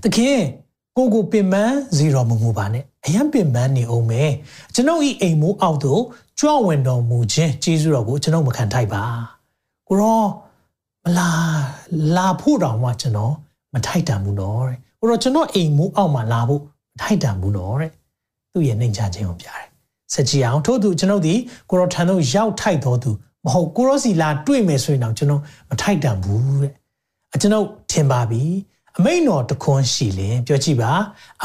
[0.03, 0.37] သခင်
[0.96, 1.54] ကိုကိုပင်မ
[1.96, 4.30] စီတော်မူမူပါနဲ့အယံပင်မနေအောင်မယ်
[4.74, 6.02] ကျွန်ုပ်ဤအိမ်မိုးအောက်သို့
[6.38, 9.04] ကြွဝင်တော်မူခြင်းကျေးဇူးတော်ကိုကျွန်ုပ်မခံထိုက်ပါ
[9.88, 10.22] ကိုရော
[11.04, 11.30] မလာ
[12.16, 13.34] လာဖို့တောင်မှကျွန်တော်
[13.74, 17.90] မထိုက်တန်ဘူးနော်တဲ့ကိုရောကျွန်တော်အိမ်မိုးအောက်မှာလာဖို့မထိုက်တန်ဘူးနော်တဲ့
[18.52, 19.64] သူ့ရဲ့နှိမ်ချခြင်းကိုပြတယ်
[20.12, 21.34] ဆက်ကြည့်အောင်ထို့သူကျွန်ုပ်ဒီ
[21.70, 23.10] ကိုရောထံသို့ရောက်ထိုက်တော်သူ
[23.44, 26.72] မဟုတ်ကိုရောစီလာတွေ့မယ်ဆိုရင်တော့ကျွန်တော်မထိုက်တန်ဘူးတဲ့
[27.34, 28.42] အကျွန်ုပ်ထင်ပါပြီ
[28.98, 30.92] အမိန်တော်တခွန်းရှိလင်ပြောကြည့်ပါ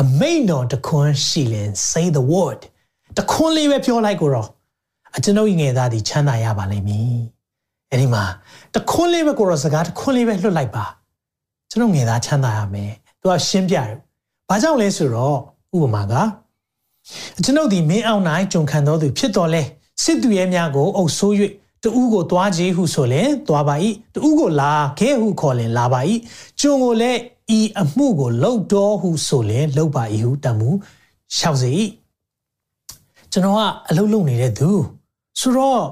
[0.01, 2.61] အမိန်တော်တခွန်းရှိလင် say the word
[3.17, 4.49] တခွန်းလေးပဲပြောလိုက်ကိုတော့
[5.15, 7.15] အကျွန်ုပ်ငယ်သားဒီချမ်းသာရပါလိမ့်မည်
[7.89, 8.23] အဲ့ဒီမှာ
[8.75, 10.85] တခွန်းလေးပဲကိုတော့စကားတခွန်းလေးပဲလွတ်လိုက်ပါ
[11.69, 12.91] ကျွန်တော်ငယ်သားချမ်းသာရမယ်
[13.21, 13.89] သူကရှင်းပြတယ်
[14.49, 15.37] ဘာကြောင့်လဲဆိုတော့
[15.75, 16.13] ဥပမာက
[17.43, 19.61] ကျွန်ုပ်ဒီမင်းအောင်နိုင်ကြုံခံတော်သူဖြစ်တော်လဲ
[20.03, 21.35] စစ်သူရဲများကိုအုပ်ဆိုး၍
[21.83, 23.75] တူးကိုသွားခြင်းဟုဆိုရင်သွားပါ၏
[24.13, 26.01] တူးကိုလာခဲဟုခေါ်ရင်လာပါ၏
[26.59, 27.19] ကျုံကိုလည်း
[27.57, 30.69] ဤအမှုကိုလှုပ်တော်ဟုဆိုရင်လှုပ်ပါ၏ဟုတမှု
[31.37, 31.69] ရှောက်စေ၏
[33.31, 34.69] ကျွန်တော်ကအလုပ်လုပ်နေတဲ့သူ
[35.39, 35.83] ဆိုတော့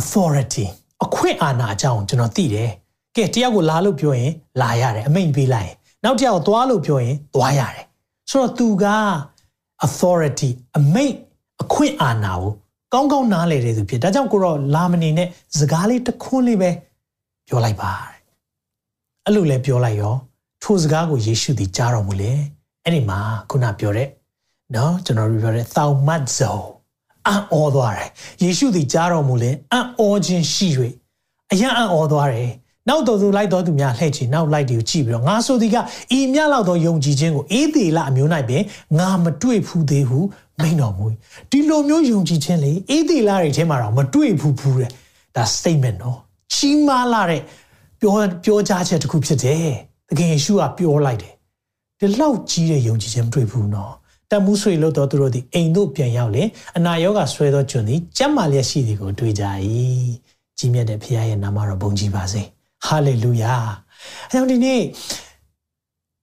[0.00, 0.66] authority
[1.04, 2.70] အခွင့်အာဏာအကြောင်းကျွန်တော်သိတယ်
[3.16, 7.84] ကဲတယောက်ကိုလာလို့ပြောရင် လာရတယ်အမိန့်ပေးလိုက်ရင်နောက်တယောက်သွားလို့ပြောရင်သွားရတယ်
[8.30, 8.86] ဆိုတော့သူက
[9.86, 11.14] authority အမိန့်
[11.62, 12.52] အခွင့်အာဏာကို
[12.92, 16.70] ကောင်းကောင်းနားလည်တဲ့သူဖြစ်ဒါကြောင့်ကိုတော့လာမနေနဲ့စကားလေးတစ်ခွန်းလေးပဲ
[17.48, 18.13] ပြောလိုက်ပါ
[19.26, 20.14] အဲ့လိုလဲပြောလိုက်ရော
[20.62, 22.32] ထိုစကားကိုယေရှုသည်ကြားတော်မူလေ
[22.84, 23.18] အဲ့ဒီမှာ
[23.50, 24.08] ခုနပြောတဲ့
[24.74, 26.60] နော်ကျွန်တော်ပြောတဲ့သောမတ်ဇော
[27.26, 28.08] အံ့ဩသွားတယ်
[28.42, 30.68] ယေရှုသည်ကြားတော်မူလေအံ့ဩခြင်းရှိ၍
[31.52, 32.50] အယံအံ့ဩသွားတယ်
[32.88, 35.76] နောက်တော်သူလိုက်တော်သူများလှည့်ချင်နောက်လိုက်တွေကိုကြည့်ပြီးတော့ငါဆိုသည်က
[36.18, 38.62] ဤမြလောက်သောယုံကြည်ခြင်းကိုအေးသေးလအမျိုး၌ပင်
[38.98, 40.20] ငါမတွေ့ဘူးသေးဟု
[40.60, 41.06] မိန်တော်မူ
[41.50, 44.90] ဒီလိုမျိုးယုံကြည်ခြင်းလေအေးသေးလတွေထဲမှာတော့မတွေ့ဘူးဘူးတဲ့
[45.36, 46.18] ဒါ statement နော်
[46.54, 47.42] ကြီးမားလာတဲ့
[48.04, 49.66] ပြောပြောကြားချက်တစ်ခုဖြစ်တယ်။
[50.08, 51.32] သခင်ယေရှုကပြောလိုက်တယ်။
[52.00, 53.92] ဒီလောက်ကြီးတဲ့ယုံကြည်ခြင်းမတွေ့ဘူးနော်။
[54.30, 56.42] တမှုဆွေလို့တော့သူတို့ဒီအိမ်တို့ပြန်ရောက်လေ
[56.76, 59.44] အနာရောဂါဆွဲသောကျွန်သည်ကျမ်းမာလျက်ရှိသည်ကိုတွေ့ကြ၏။
[60.58, 62.42] ကြီးမြတ်တဲ့ဖခင်ရဲ့နာမတော်ဘုန်းကြီးပါစေ။
[62.86, 63.54] ဟာလေလုယာ။
[64.28, 64.80] အဲကြောင့်ဒီနေ့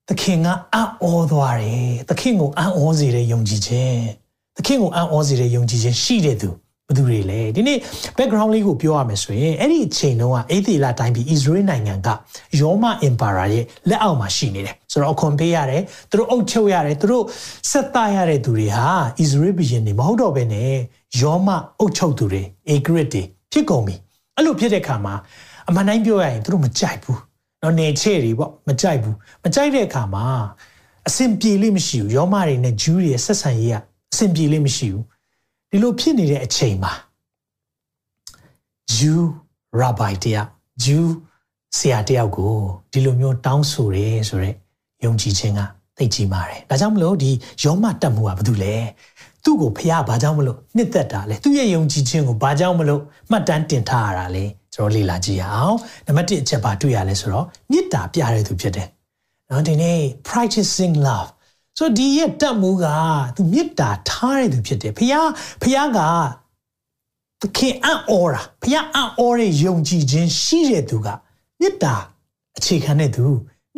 [0.09, 3.97] သခင်ကအံ့ဩသွားတယ်။သခင်ကိုအံ့ဩစေတဲ့ယုံကြည်ခြင်း။
[4.57, 6.49] သခင်ကိုအံ့ဩစေတဲ့ယုံကြည်ခြင်းရှိတဲ့သူ။
[6.91, 7.77] ဘသူတွေလဲဒီနေ့
[8.17, 12.07] background လေးကိုပြောရမယ်ဆိုရင်အဲ့ဒီအချိန်တုန်းကအေသေလတိုင်းပြည် Israel နိုင်ငံက
[12.59, 17.23] ယောမ Empire ရဲ့လက်အောက်မှာရှိနေတယ်ဆိုတော့အခွန်ပေးရတယ်သူတို့အုပ်ချုပ်ရတယ်သူတို့
[17.71, 18.87] ဆက်သားရတဲ့သူတွေဟာ
[19.23, 20.71] Israel ဘီရင်တွေမဟုတ်တော့ဘဲနဲ့
[21.21, 21.49] ယောမ
[21.79, 23.95] အုပ်ချုပ်သူတွေ Agrit တွေဖြစ်ကုန်ပြီ
[24.35, 25.15] အဲ့လိုဖြစ်တဲ့ခါမှာ
[25.69, 27.19] အမှန်တိုင်းပြောရရင်သူတို့မကြိုက်ဘူး
[27.63, 30.25] တော့နေချေတွေပေါ့မကြိုက်ဘူးမကြိုက်တဲ့အခါမှာ
[31.07, 33.75] အဆင်ပြေလိမ့်မရှိဘူးယောမတွေနဲ့ဂျူးတွေဆက်ဆံရေးက
[34.13, 35.03] အဆင်ပြေလိမ့်မရှိဘူး
[35.73, 36.93] ဒီလိုဖြစ်နေတဲ့အချိန်မှာ
[38.95, 39.19] Jew
[39.81, 40.49] rabbi တယောက်
[40.83, 41.05] Jew
[41.77, 42.55] ဆရာတယောက်ကို
[42.91, 44.55] ဒီလိုမျိုးတောင်းဆိုရဲဆိုတော့
[45.03, 45.61] ယုံကြည်ခြင်းက
[45.97, 47.31] သိကြီးမာတယ်။ဒါကြောင့်မလို့ဒီ
[47.63, 48.75] ယောမတက်မှုကဘာလို့လဲ။
[49.43, 58.87] သူ့ကိုဖះဘာကြောင့်မလို့နှစ်သက်တာလဲ။သူ့ရဲ့ယုံကြည်ခြင်းကိုဘာကြောင့်မလို့မှတ်တမ်းတင်ထားရတာလဲ။ကျွန်တော်လေ့လာကြည့်ရအောင်။နံပါတ်1အချက်ပါတွေ့ရလဲဆိုတော့မေတ္တာပြတဲ့သူဖြစ်တယ်။
[59.49, 61.29] နော်ဒီနေ့ practicing love
[61.77, 62.85] ဆိုဒီရဲ့တတ်မှုက
[63.35, 65.13] သူမေတ္တာထားတဲ့သူဖြစ်တယ်ဖះ
[65.61, 65.99] ဖះက
[67.41, 71.07] သခင်အံ့ဩတာဖះအံ့ဩတဲ့ယုံကြည်ခြင်းရှိတဲ့သူက
[71.59, 71.95] မေတ္တာ
[72.57, 73.25] အခြေခံတဲ့သူ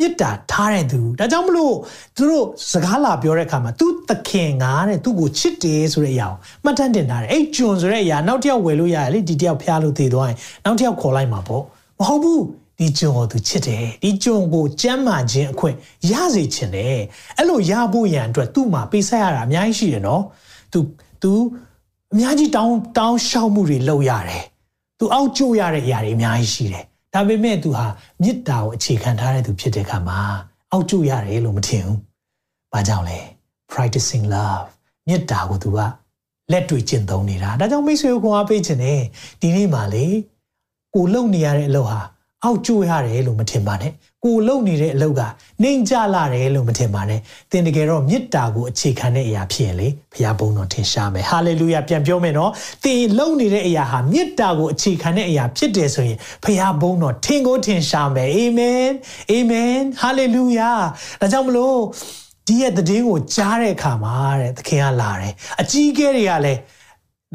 [0.00, 1.74] မေတ္တာထားတဲ့သူဒါကြောင့်မလို့
[2.16, 11.62] သူတို့စကားလာပြောတဲ့အခါမှာသူသခင်ငါတဲ့သူ့ကိုချစ်တယ်ဆိုတဲ့အရာကိုမှတ်တမ်းတင်ထားတယ်အဲ့ဂျွန်ဆိုတဲ့အရာနောက်တစ်ယောက်ဝယ်လို့ရတယ်လေဒီတစ်ယောက်ဖျားလို့တည်သွားရင်နောက်တစ်ယောက်ခေါ်လိုက်မှာပေါ့
[11.98, 12.42] မဟုတ်ဘူး
[12.78, 15.76] ဒီကြုံကိုသူချစ်တယ်ဒီကြုံကိုကြမ်းမာခြင်းအခွင့်
[16.10, 16.98] ရစေချင်တယ်
[17.36, 20.22] အဲ့လိုရဖို့ရန်အတွက်သူ့မှာပေးဆက်ရတာအများကြီးရှိတယ်နော်
[20.72, 20.78] သူ
[21.22, 21.32] သူ
[22.12, 24.44] အများကြီးတောင်းတောင်းရှောက်မှုတွေလုပ်ရတယ်
[24.98, 26.84] သူအောက်ကျရတဲ့အရာတွေအများကြီးရှိတယ်
[27.14, 27.86] ဒါပေမဲ့သူဟာ
[28.22, 30.18] မေတ္တာကိုအခြေခံထားတဲ့သူဖြစ်တဲ့အခါမှာ
[30.72, 31.98] အောက်ကျရတယ်လို့မထင်ဘူး
[32.72, 33.18] ဘာကြောင့်လဲ
[33.72, 34.64] practicing love
[35.06, 35.78] မေတ္တာကိုသူက
[36.52, 39.00] လက်တွေ့ကျင့်သုံးနေတာဒါကြောင့်မိတ်ဆွေကိုခွန်အားပေးခြင်းနဲ့
[39.40, 40.06] ဒီနေ့မှလေ
[40.94, 42.00] ကိုလုံနေရတဲ့အလုပ်ဟာ
[42.44, 43.92] အောက်ကျိုးရတယ်လို့မထင်ပါနဲ့
[44.24, 45.22] ကိုလုံနေတဲ့အလုပ်က
[45.62, 52.50] နှိမ်ကြလာတယ်လို့မထင်ပါနဲ့သင်တကယ်တော့မေတ္တာကိုအခြေခံတဲ့အရာဖြစ်ရင်လေဘုရားဘုန်းတော်ထင်ရှားမယ်ဟာလေလုယာပြန်ပြောမယ်နော်
[52.84, 58.88] သင်လုံနေတဲ့အရာဟာမေတ္တာကိုအခြေခံတဲ့အရာဖြစ်တယ်ဆိုရင်ဘုရားဘုန်းတော်ထင်ကိုထင်ရှားမယ်အာမင်
[59.30, 60.70] အာမင်ဟာလေလုယာ
[61.20, 61.78] ဒါကြောင့်မလို့
[62.46, 66.60] ဒီရဲ့တည်င်းကိုကြားတဲ့အခါမှာတဲ့သခင်ကလာတယ်အကြီးအကဲတွေကလည်း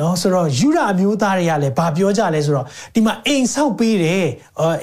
[0.01, 4.27] နော်ဆိုတော့ယူရအမျိုးသားတွေကလည်းဘာပြောကြလဲဆိုတော့ဒီမှာအိမ်ဆောက်ပေးတယ်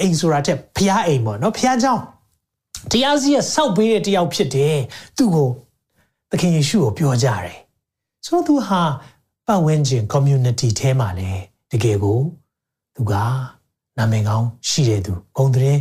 [0.00, 1.94] အိမ်ဆိုတာတဲ့ဖျားအိမ်ပေါ့နော်ဖျားเจ้า
[2.90, 4.76] တရားစီရဆောက်ပေးတဲ့တယောက်ဖြစ်တယ်
[5.16, 5.48] သူ့ကို
[6.30, 7.58] သခင်ယေရှုကိုပြောကြတယ်
[8.24, 8.80] ဆိုတော့သူဟာ
[9.46, 11.30] ပတ်ဝန်းကျင် community ထဲမှာလေ
[11.70, 12.18] တကယ်ကို
[12.96, 13.12] သူက
[13.98, 15.76] နာမည်ကောင်းရှိတဲ့သူဂုံတဲ့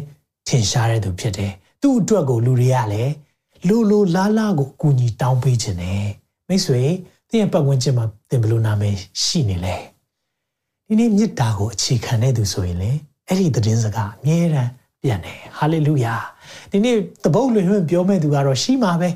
[0.47, 3.13] ထင်ရှားတဲ့သူဖြစ်တယ်သူ့အတွက်ကိုလူတွေကလည်း
[3.67, 6.05] လိုလိုလားလားကိုအကူအညီတောင်းပေးခြင်းနဲ့
[6.47, 6.83] မိတ်ဆွေ
[7.30, 9.76] သင်ရဲ့ပတ်ဝန်းကျင်မှာသင်ဘယ်လိုနာမည်ရှိနေလဲ
[10.86, 12.90] ဒီနေ့မေတ္တာကိုအခြေခံတဲ့သူဆိုရင်လေ
[13.28, 14.70] အဲ့ဒီသတင်းစကားအမြဲတမ်း
[15.02, 16.14] ပြန်တယ်ဟာလေလုယာ
[16.70, 19.10] ဒီနေ့တပုတ်လွင်လွင်ပြောမဲ့သူကတော့ရှိမှာပဲ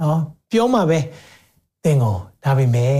[0.00, 0.98] နော်ပြောမှာပဲ
[1.84, 2.96] သင်ကိုဒါပေမဲ့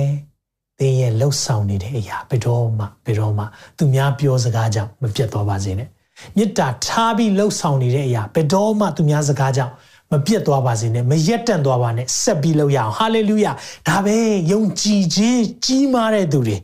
[0.78, 3.44] သင်ရဲ့လှုပ်ဆောင်နေတဲ့အရာဘယ်တော့မှဘယ်တော့မှ
[3.78, 5.88] သူများပြောစကားကြောင့်မပြတ်သွားပါစေနဲ့
[6.36, 9.74] မေတ္တာထားပြီးလှုပ်ဆောင်နေတဲ့အရာဘယ်တော့မှသူများစကားကြောင့်
[10.12, 13.52] မပြတ်သွားပါစေနဲ့မရက်တန့်သွားပါနဲ့ဆက်ပြီးလုပ်ရအောင်ဟာလေလုယာ
[13.88, 14.16] ဒါပဲ
[14.52, 16.56] ယုံကြည်ခြင်းကြီးမားတဲ့သူတွေ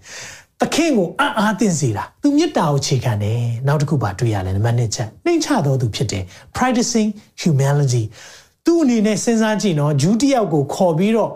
[0.61, 6.25] သခင်ကိုအံ့အားသင့်စေတာသူမေတ္တာကိုခြေခံတယ်နောက်တစ်ခုပါတွေ့ရလဲနံပါတ်1ချက်နှိမ်ချတော်သူဖြစ်တယ်
[6.57, 7.09] practicing
[7.43, 8.03] humility
[8.65, 11.31] သူ့အနေနဲ့စဉ်းစားကြည့်နော်ဂျူးတယောက်ကိုခေါ်ပြီးတော့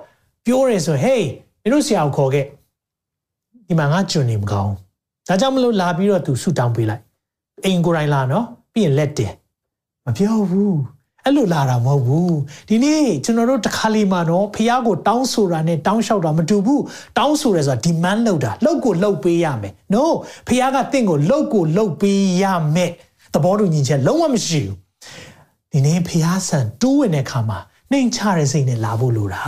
[0.46, 1.22] ပြောရဲဆို hey
[1.62, 2.46] မင်းတို့ဆရာကိုခေါ်ခဲ့
[3.66, 4.72] ဒီမှာငါကျွန်နေမကောင်း
[5.28, 7.02] ဒါကြောင့်မလို့လာပြီးတော့သူဆူတောင်းပေးလိုက်
[7.64, 9.32] အိမ်ကိုယ်တိုင်လာနော်ပြီးရင်လက်တင်
[10.04, 10.95] မပြောဘူး
[11.26, 12.36] အဲ့လိုလာတာမဟုတ်ဘူး
[12.68, 16.82] ဒီနေ့ကျွန်တော်တို့တခါလေးမှာတော့ဖះကိုတောင်းဆိုတာနဲ့တောင်းလျှောက်တာမတူဘူး
[17.18, 20.02] တောင်းဆိုရဲဆိုတာ demand လုပ်တာလောက်ကိုလောက်ပေးရမယ် no
[20.48, 22.90] ဖះကတင့်ကိုလောက်ကိုလောက်ပေးရမယ်
[23.34, 24.76] သဘောတူညီချက်လုံးဝမရှိဘူး
[25.72, 27.58] ဒီနေ့ဖះဆန်တိုးဝင်တဲ့ခါမှာ
[27.90, 29.42] နှိမ်ချတဲ့စိတ်နဲ့လာဖို့လိုတာ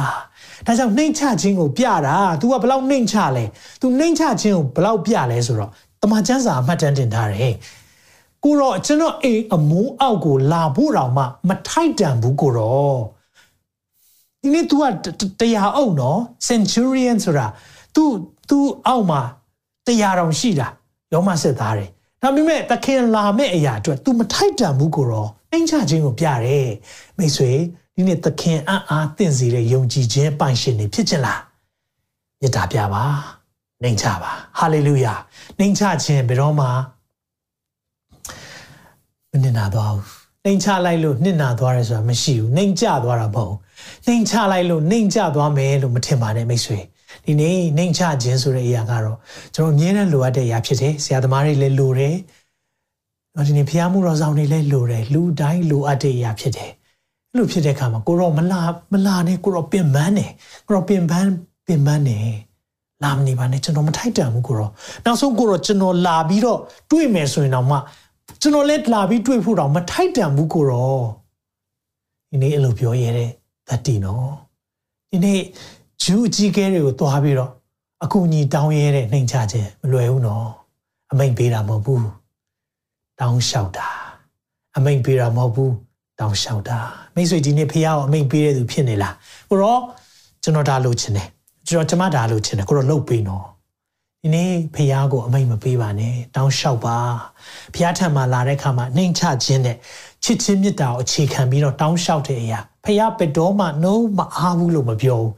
[0.67, 3.45] ဒါကြောင့်နှိမ်ချခြင်းကိုပြတာ तू ကဘလောက်နှိမ်ချလဲ
[3.81, 5.71] तू နှိမ်ချခြင်းကိုဘလောက်ပြလဲဆိုတော့
[6.03, 7.55] တမန်ကျမ်းစာအမှတ်တမ်းတင်ထားတယ်
[8.44, 13.00] ကိုတော့ကျွန်တော်အိမ်အမိုးအောက်ကိုလာဖို့တောင်မှမထိုက်တန်ဘူးကိုတော့
[14.42, 17.48] ဒီနေ့ तू ကတရားအုပ်နော် centurion ဆိုတာ
[17.96, 18.04] तू
[18.50, 19.22] तू အောက်မှာ
[19.88, 20.68] တရားတော်ရှိတာ
[21.14, 21.90] ရောမစစ်သားတယ်
[22.22, 26.70] ဒါပေမဲ့တခင်လာမဲ့အရာအတွက် तू မထိုက်တန်ဘူးကိုတော့နှိမ်ချခြင်းကိုပြတယ်
[27.18, 27.52] မိတ်ဆွေ
[27.96, 31.42] ဒီနေ့သခင်အံ့အားသင့်စေတဲ့ယုံကြည်ခြင်းပိုင်ရှင်တွေဖြစ်ခြင်းလား
[32.42, 33.04] မေတ္တာပြပါ
[33.84, 35.14] နှိမ်ချပါဟာလေလုယာ
[35.60, 36.70] နှိမ်ချခြင်းဘယ်တော့မှမ
[39.45, 40.07] နစ်နာသွားဘူး
[40.45, 43.55] နှိမ်ချလိုက်လို့နှစ်နာသွားရဲဆိုတာမရှိဘူးနှိမ်ချသွားတာမဟုတ်
[44.07, 46.79] နှိမ်ချလိုက်လို့နှိမ်ချသွားမယ်လို့မထင်ပါနဲ့မိတ်ဆွေ
[47.25, 49.19] ဒီနေ့နှိမ်ချခြင်းဆိုတဲ့အရာကတော့
[49.55, 52.17] ကျွန်တော်အမြဲတမ်းလိုအပ်တဲ့အရာဖြစ်တယ်ဆရာသမားတွေလည်းလိုတယ်
[53.35, 56.71] တော့ဒီနေ့ဖျားမှုတော်ဆောင်တွေလည်းလိုတယ်လူတိုင်းလိုအပ်တဲ့အရာဖြစ်တယ်
[57.31, 58.61] အဲ့လိုဖြစ်တဲ့အခါမှာကိုရောမလာ
[58.93, 60.31] မလာနဲ့ကိုရောပင်ပန်းတယ်
[60.67, 61.31] ကိုရောပင်ပန်း
[61.67, 62.31] ပင်ပန်းတယ်
[63.03, 64.71] လာမနေပါနဲ့ကျွန်တော်မထိုက်တန်ဘူးကိုရော
[65.05, 66.59] နောက်ဆုံးကိုရောကျွန်တော်လာပြီးတော့
[66.91, 67.77] တွေ့မယ်ဆိုရင်တော့မှ
[68.41, 70.99] ကျွန်တော်လည်းလာပြီးတွေ့ဖို့တော့မထိုက်တန်ဘူးကိုရော
[72.31, 73.31] ဒီနေ့အဲ့လိုပြောရတဲ့
[73.69, 74.29] တတိနော်
[75.11, 75.41] ဒီနေ့
[76.03, 77.51] ဂျူးအကြီးကဲတွေကိုတွားပြီးတော့
[78.05, 80.47] အကူအညီတောင်းရတဲ့နှိမ်ချခြင်းမလွယ်ဘူးနော်
[81.11, 82.07] အမိန်ပေးတာမဟုတ်ဘူး
[83.21, 83.89] တောင်းလျှောက်တာ
[84.77, 85.75] အမိန်ပေးတာမဟုတ်ဘူး
[86.19, 86.79] တောင်းလျှောက်တာ
[87.15, 89.15] မိတ်ဆွေဒီနေ့ဖះကိုအမိန်ပေးတဲ့သူဖြစ်နေလား
[89.49, 89.77] ကိုရော
[90.43, 91.29] ကျွန်တော်ဒါလိုချင်တယ်
[91.67, 93.45] ကျွန်တော်ကျမဒါလိုချင်တယ်ကိုရောလှုပ်ပေးနော်
[94.25, 96.99] ဒီနေ့ဖះကိုအမိန်မပေးပါနဲ့တောင်းလျှောက်ပါ
[97.75, 99.77] ဖះထံမှာလာတဲ့အခါမှာနှိမ်ချခြင်းနဲ့
[100.25, 105.33] ချစ်ချင်းမေတ္တာကိုအခြေခံပြီးတော့တောင်းလျှောက်တဲ့အရာဖះဘယ်တော့မှ no မအားဘူးလို့မပြောဘူး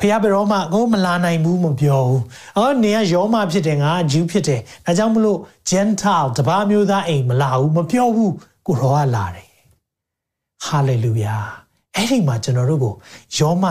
[0.00, 2.22] ဖះဘယ်တော့မှကိုမလာနိုင်ဘူးမပြောဘူး
[2.56, 5.38] အော်နေကယောမဖြစ်တယ်ငါဂျူးဖြစ်တယ်ဒါကြောင့်မလို့
[5.70, 8.34] gentile တပါးမျိုးသားအိမ်မလာဘူးမပြောဘူး
[8.66, 9.48] ကိုရောကလာတယ်
[10.64, 11.36] ဟာလေလုယာ
[11.98, 12.94] အဲ့ဒီမှာကျွန်တော်တို့ကို
[13.38, 13.64] ယောမ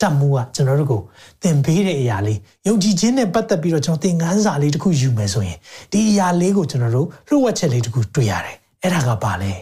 [0.00, 1.02] တတ်မှုကကျွန်တော်တို့ကို
[1.42, 5.58] သင်ပေးတဲ့အရာလေးယုံကြည်ခြင်းနဲ့ပတ်သက်ပြီးတော့ကျွန်တော်သင်ခန်းစာလေးတစ်ခုယူမယ်ဆိုရင်
[5.92, 9.52] ဒီအရာလေးကိုကျွန်တော်တို့လှုပ်ဝက်ချက်လေးတစ်ခုတွေ့ရတယ်အဲ့ဒါကဘာလဲ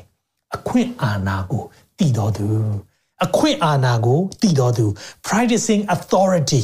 [0.56, 1.62] အခွင့်အာဏာကို
[1.98, 2.46] တည်တော်သူ
[3.24, 4.84] အခွင့်အာဏာကိုတည်တော်သူ
[5.26, 6.62] practicing authority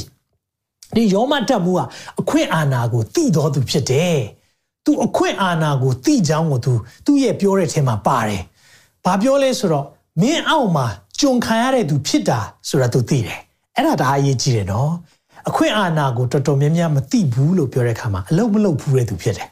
[0.95, 1.79] ဒီယောမတတ်မှုက
[2.19, 4.17] အခွင့်အာဏာကိုတည်တော်သူဖြစ်တယ်
[4.85, 6.73] သူအခွင့်အာဏာကိုတည်ကြောင်းကိုသူ
[7.05, 8.43] သူ့ရဲ့ပြောတဲ့ထဲမှာပါတယ်
[9.05, 9.85] ဘာပြောလဲဆိုတော့
[10.21, 10.87] မင်းအောက်မှာ
[11.19, 13.39] ကြုံခံရတဲ့သူဖြစ်တာဆိုတာသူသိတယ်
[13.75, 14.91] အဲ့ဒါဒါအရေးကြီးတယ်နော်
[15.49, 19.47] အခွင့်အာဏာကိုတော်တော်များများမသိဘူးလို့ပြောတဲ့အခါမှာအလုံးမလုံးဘူးတဲ့သူဖြစ်တယ်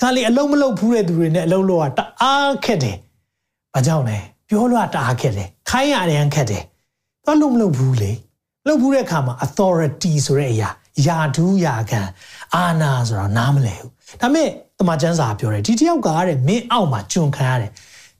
[0.00, 2.96] ဒါလေအလုံးမလုံးဘူးတဲ့သူတွေနဲ့အလုံးလို့ကတအားခက်တယ်
[3.74, 6.62] ဘာကြောင့်လဲပြောလို့ကတအားခက်တယ်ခိုင်းရတယ်ခက်တယ်
[7.26, 8.12] တော့လုံးမလုံးဘူးလေ
[8.66, 10.70] လုံးဘူးတဲ့အခါမှာ authority ဆိုတဲ့အရာ
[11.06, 12.00] ယာဒူးယာခံ
[12.54, 14.48] အာဏာဆိုတော့နားမလဲဘူးဒါပေမဲ့
[14.78, 17.70] တမန်ကျမ်းစာပြောတယ်ဒီတယောက်ကတဲ့မင်းအောက်မှာကြုံခံရတယ်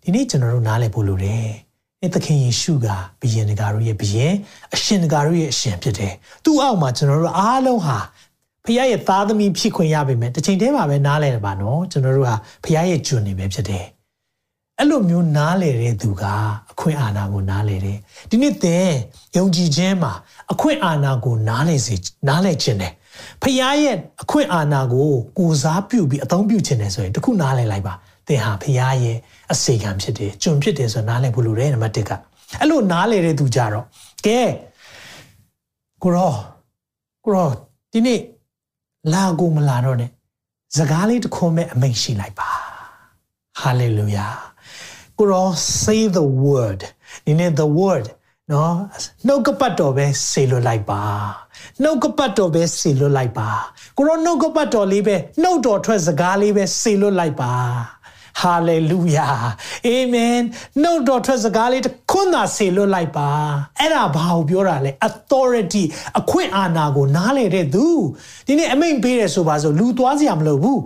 [0.03, 1.51] ဒီနေ့ကျွန်တော်တို့နားလည်ဖို့လိုတယ်။
[2.05, 2.87] အဲသခင်ယေရှုက
[3.21, 4.35] ဘုရင်တကာတို့ရဲ့ဘုရင်
[4.75, 7.99] အရှင်တကာတို့ရဲ့အရှင်ဖြစ်တယ်။သူ့အောက်မှာကျွန်တော်တို့အားလုံးဟာ
[8.65, 13.85] ဖခင်ရဲ့သားသမီးဖြစ်ခွင့်ရပေမဲ့တစ်ချိန်တည်းမှာပဲနားလည်တယ်ပါနော်။ကျွန်တော်တို့ဟာဖခင်ရဲ့ကျွန်နေပဲဖြစ်တယ်
[14.79, 16.25] အဲ့လိုမျိုးနားလေတဲ့သူက
[16.73, 17.99] အခွင့်အာဏာကိုနားလေတယ်
[18.31, 18.89] ဒီနေ့သင်
[19.37, 20.13] ယုံကြည်ခြင်းမှာ
[20.53, 21.95] အခွင့်အာဏာကိုနားလေစေ
[22.29, 22.93] နားလေခြင်းတယ်
[23.43, 27.95] ဖခင်ရဲ့အခွင့်အာဏာကိုကိုစားပြုပြီးအသုံးပြုခြင်းတယ်ဆိုရင်တခုနားလေလိုက်ပါ
[28.29, 29.17] သင်ဟာဖခင်ရဲ့
[29.53, 32.11] အစေခံဖြစ်တယ်ကျွန်ဖြစ်တယ်ဆိုနားလေဖို့လိုတယ်နံပါတ်1က
[32.61, 33.85] အဲ့လိုနားလေတဲ့သူကြတော့
[34.27, 34.41] ကဲ
[36.03, 36.35] ကိုရော
[37.25, 37.49] ကိုရော
[37.93, 38.21] ဒီနေ့
[39.13, 40.11] လာကိုမလာတော့နဲ့
[40.77, 42.51] စကားလေးတစ်ခွန်းမဲ့အမိန့်ရှိလိုက်ပါ
[43.61, 44.29] ဟာလေလုယာ
[45.19, 45.49] ကိုရော
[45.83, 46.81] say the word
[47.25, 48.07] ဒီနေ့ the word
[48.53, 48.75] နော်
[49.27, 51.03] နှုတ်ကပတ်တော်ပဲဆေလွတ်လိုက်ပါ
[51.83, 53.49] နှုတ်ကပတ်တော်ပဲဆေလွတ်လိုက်ပါ
[53.97, 57.53] ကိုရောနှုတ်ကပတ်တော်လေးပဲနှုတ်တော်ထွက်စကားလေးပဲဆေလွတ်လိုက်ပါ
[58.41, 59.27] ဟာလေလုယာ
[59.87, 60.37] အာမင်
[60.83, 63.29] နှုတ်တော်ထွက်စကားလေးတစ်ခွန်းသာဆေလွတ်လိုက်ပါ
[63.79, 65.85] အဲ့ဒါဘာကိုပြောတာလဲ authority
[66.19, 67.87] အခွင့်အာဏာကိုနားလေတဲ့သူ
[68.47, 70.81] ဒီနေ့အမိန့်ပေးတယ်ဆိုပါဆိုလူသွားစရာမလိုဘူး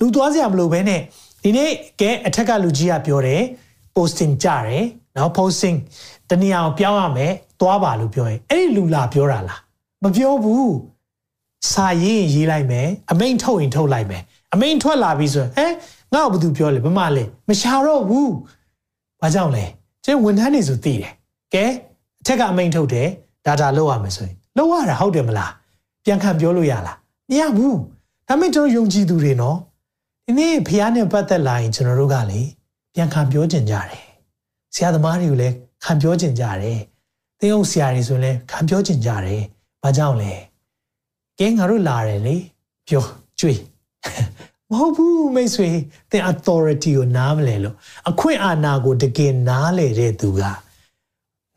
[0.00, 1.00] လူသွားစရာမလိုဘဲနဲ့
[1.44, 3.42] ဒီနေ့ကဲအထက်ကလူကြီးကပြောတယ်
[3.96, 4.84] posting ကြတယ်
[5.16, 5.76] နော် posting
[6.30, 9.60] တနည်းအောင်ပြောင်းရမယ်သွားပါလို့ပြောရင်အဲ့ဒီလူလာပြောတာလား
[10.04, 10.72] မပြောဘူး
[11.72, 14.22] စာရေးရေးလိုက်မယ်အမိန်ထုတ်ရင်ထုတ်လိုက်မယ်
[14.54, 15.66] အမိန်ထွက်လာပြီဆိုရင်ဟဲ
[16.14, 18.32] ငါ့ကိုဘာသူပြောလဲဘမလဲမရှာတော့ဘူး
[19.20, 19.64] ဘာကြောင့်လဲ
[20.04, 21.12] ကျင်းဝန်ထမ်းနေဆိုသိတယ်
[21.54, 21.64] ကဲ
[22.20, 23.08] အထက်ကအမိန်ထုတ်တယ်
[23.46, 25.52] ဒါတာလောက်ရမယ်ဆိုရင်လောက်ရတာဟုတ်တယ်မလား
[26.04, 26.96] ပြန်ခံပြောလို့ရလား
[27.30, 27.76] မရဘူး
[28.28, 29.58] ဒါပေမဲ့ကျွန်တော်ယုံကြည်သူတွေနော်
[30.24, 32.40] ဒီနေ့ဖះနဲ့ပတ်သက်လာရင်ကျွန်တော်တို့ကလေ
[32.94, 34.04] ပြန်ခံပြောကြင်ကြတယ်
[34.74, 36.78] ဆရာသမားတွေကိုလည်းခံပြောကြင်ကြတယ်
[37.40, 39.42] သင်းအောင်ဆရာတွေဆိုရင်လည်းခံပြောကြင်ကြတယ်
[39.82, 40.32] ဘာကြောင့်လဲ
[41.38, 42.36] ကဲငါတို့လာတယ်လေ
[42.88, 43.04] ပြော
[43.40, 43.60] ကြွေး
[44.70, 45.68] မဟုတ်ဘူးမိတ်ဆွေ
[46.10, 47.74] သင် authority ကိုနားမလဲလို့
[48.10, 50.40] အခွင့်အာဏာကိုတကယ်နားလေတဲ့သူက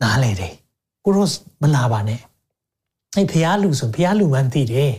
[0.02, 0.52] နားလေတယ်
[1.04, 1.26] ကိုရော
[1.62, 2.20] မလာပါနဲ့
[3.16, 4.92] အဲ့ဖះလူဆိုဖះလူမှန်းသိတယ်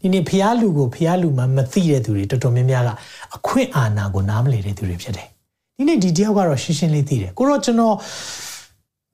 [0.00, 2.90] ဒီနေ့ဖះလူကိုဖះလူမှမသိတဲ့သူတွေတော်တော်များများက
[3.36, 5.28] အခွင့်အာဏာကိုနားမလဲတဲ့သူတွေဖြစ်တယ်
[5.76, 7.96] ဒီနေ့ဒီတယောက်ကတော့ရှင်းရှင်းလေးသိတယ်ကိုရောကျွန်တော်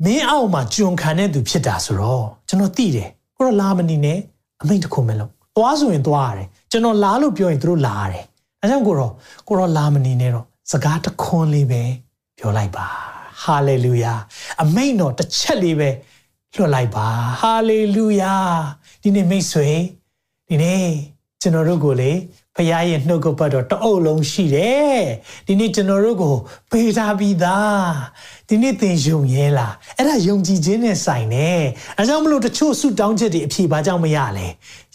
[0.05, 4.19] မင်းအောက်မှာကျွန်ခံတဲ့သူဖြစ်တာဆိုတော့ကျွန်တော်သိတယ်ကိုရောလာမနေနဲ့
[4.63, 8.25] အမိန့်တစ်ခုမလို့သွားဆိုရင်သွားရတယ်ကျွန်တော်လာလို့ပြောရင်သူတို့လာရတယ်
[8.62, 9.11] အဲကြောင့်ကိုရော
[9.49, 11.83] ကိုရောလာမနေနဲ့တော့စကားတစ်ခွန်းလေးပဲ
[12.38, 12.87] ပြောလိုက်ပါ
[13.42, 14.14] ဟာလေလုယာ
[14.62, 15.90] အမိန့်တော်တစ်ချက်လေးပဲ
[16.55, 17.07] လွှတ်လိုက်ပါ
[17.42, 18.35] ဟာလေလုယာ
[19.03, 19.68] ဒီနေ့မိတ်ဆွေ
[20.49, 20.87] ဒီနေ့
[21.40, 22.12] ကျွန်တော်တို့ကိုလေ
[22.61, 25.01] ဖခင်ရဲ့နှုတ်ကပတ်တော်တအုပ်လုံးရှိတယ်
[25.46, 26.35] ဒီနေ့ကျွန်တော်တို့ကို
[26.70, 27.90] ပေးထားပြီးသား
[28.49, 31.62] ဒီနေ့သင်ယုံရဲလားအဲ့ဒါယုံကြည်ခြင်းနဲ့ဆိုင်တယ်
[31.99, 34.46] အဲကြောင့်မလို့တချို့ဆုတောင်းချက်တွေအဖြေဘာကြောင့်မရလဲ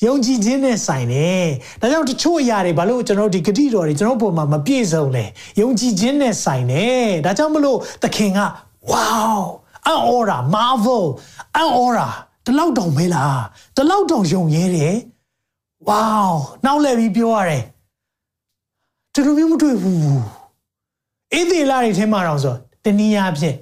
[0.06, 1.46] ယုံကြည်ခြင်းနဲ့ဆိုင်တယ်
[1.82, 5.26] ဒါကြောင့်တချို့အရာတွေဘာလို့ကျွန်တော်ဒီဂတိတော်တွေကျွန်တော်ပုံမှာမပြည့်စုံလဲ
[5.60, 8.40] ယုံကြည်ခြင်းနဲ့ဆိုင်တယ်ဒါကြောင့်မလို့သခင်က
[8.92, 9.40] wow
[9.88, 11.06] အော်ရာ marvel
[11.58, 12.10] အော်ရာ
[12.46, 13.40] တလောက်တောင်မဲလား
[13.78, 14.96] တလောက်တောင်ယုံရဲတယ်
[15.90, 16.08] ဝေါ
[16.66, 17.64] နောက်လည်းပြီးပြောရတယ်
[19.14, 20.00] သူတို့မျိုးမတွေ့ဘူး
[21.34, 23.56] အေးသေးလာတွေထဲမှာတော့ဆိုတနည်းအားဖြင့်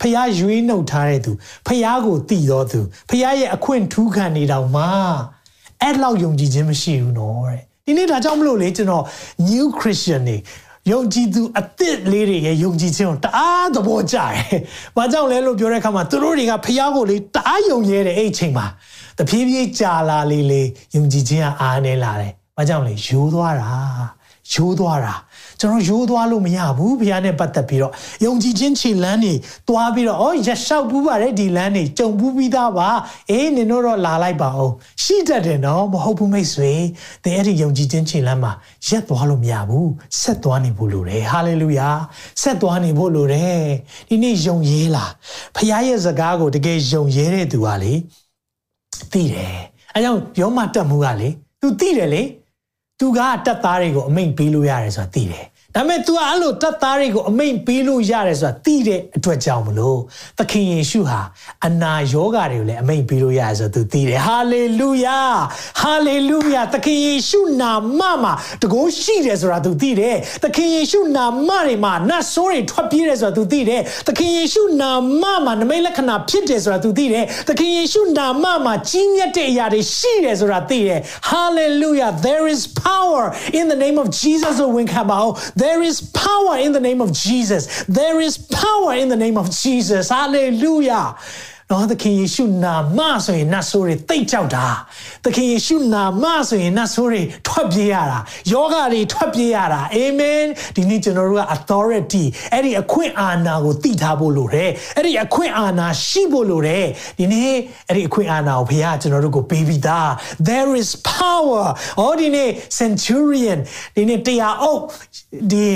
[0.00, 1.32] ဖះရွေးနှုတ်ထားတဲ့သူ
[1.66, 4.84] ဖះကိုတည်တော်သူဖះရဲ့အခွင့်ထူးခံနေတောင်မှ
[5.82, 9.04] အဲ့လောက်ယုံကြည်ခြင်းမရှိဘူးနော်တဲ့ဒီနေ့ဒါကြောင့်မလို့လေကျွန်တော်
[9.48, 10.36] new christian နေ
[10.92, 14.38] ယုံကြည်သူအသစ်လေးတွေရဲ့ယုံကြည်ခြင်းကိုတအားသဘောကျတယ်။
[14.96, 18.66] ဘာကြောင့်လဲလို့ပြောတဲ့အခါမှာသူတို့တွေကဖះကိုလေတအားယုံရဲတဲ့အဲ့အချိန်မှာ
[19.18, 23.70] တဖြည်းဖြည်းကြာလာလေးလေးယုံကြည်ခြင်းကအားနေလာတယ်။ဘာကြောင့်လဲရိုးသွားတာ
[24.52, 25.14] ရိုးသွားတာ
[25.60, 27.92] ကျွန်တော်ရိုးသွားလို့မရဘူးဘုရားနဲ့ပတ်သက်ပြီးတော့
[28.24, 29.34] ယုံကြည်ခြင်းခြေလမ်းတွေ
[29.68, 32.88] သွားပြီးတော့ဩရလျှောက်ပူးပါတယ်ဒီလမ်းတွေကြုံပူးပြီးသားပါ
[33.30, 34.72] အေးနင်တို့တော့လာလိုက်ပါအောင်
[35.02, 36.72] ရှိတတ်တယ်နော်မဟုတ်ဘူးမိတ်ဆွေ
[37.24, 38.52] သင်အဲ့ဒီယုံကြည်ခြင်းခြေလမ်းမှာ
[38.88, 41.90] ရက်သွားလို့မရဘူးဆက်သွားနေဖို့လိုတယ်ဟာလေလုယာ
[42.42, 43.62] ဆက်သွားနေဖို့လိုတယ်
[44.08, 45.10] ဒီနေ့ယုံရဲလား
[45.56, 47.94] ဘုရားရဲ့စကားကိုတကယ်ယုံရဲတဲ့သူကလေ
[49.12, 49.56] သိတယ်
[49.94, 51.28] အဲကြောင့်ယောမတက်မှုကလေ
[51.60, 52.22] तू သိတယ်လေ
[52.98, 55.44] သူကတက်သားတွေကိုအမိန်ပေးလို့ရတယ်ဆိုတာသိတယ်
[55.75, 59.99] ဒါပေမဲ့ तू ကအဲ့လိုတက်သားတွေကိုအမိန်ပေးလို့ရတယ်ဆိုတာသိတဲ့အတွက်ကြောင့်မလို့
[60.39, 61.21] သခင်ယေရှုဟာ
[61.67, 65.19] အနာယောဂါတွေကိုလည်းအမိန်ပေးလို့ရတယ်ဆိုတော့ तू သိတယ်ဟာလေလုယာ
[65.81, 80.99] ဟာလေလုယာသခင်ယေရှုနာမမှာတကုန်းရှိတယ်ဆိုတာ तू သိတယ်သခင်ယေရှုနာမတွေမှာနတ်ဆိုးတွေထွက်ပြေးတယ်ဆိုတာ तू သိတယ်သခင်ယေရှုနာမမှာနမိတ်လက္ခဏာဖြစ်တယ်ဆိုတာ तू သိတယ်သခင်ယေရှုနာမမှာကြီးမြတ်တဲ့အရာတွေရှိတယ်ဆိုတာသိတယ်
[81.31, 83.23] hallelujah there is power
[83.59, 85.33] in the name of Jesus ဆိုဝင်ခံပါအောင်
[85.64, 87.84] there is power in the name of Jesus.
[87.84, 90.10] There is power in the name of Jesus.
[90.10, 91.16] Hallelujah
[91.70, 94.66] နော်သခင်ယေရှုနာမဆိုရင်နတ်ဆိုးတွေတိတ်ကြောက်တာ
[95.24, 98.18] သခင်ယေရှုနာမဆိုရင်နတ်ဆိုးတွေထွက်ပြေးရတာ
[98.52, 100.44] ယောဂတွေထွက်ပြေးရတာအာမင်
[100.76, 106.86] ဒီနေ့ကျွန်တော်တို့က authority အဲ့ဒီအခွင့်အာဏာကိုသိထားဖို့လိုတယ်အဲ့ဒီအခွင့်အာဏာရှိဖို့လိုတယ်
[107.18, 107.52] ဒီနေ့
[107.88, 110.10] အဲ့ဒီအခွင့်အာဏာကိုဘုရားကျွန်တော်တို့ကိုပေးပြီးသား
[110.48, 111.66] there is power
[111.98, 113.58] ဟောဒီနေ့ centurion
[113.96, 114.80] ဒီနေ့တရားအုပ်
[115.52, 115.66] ဒီ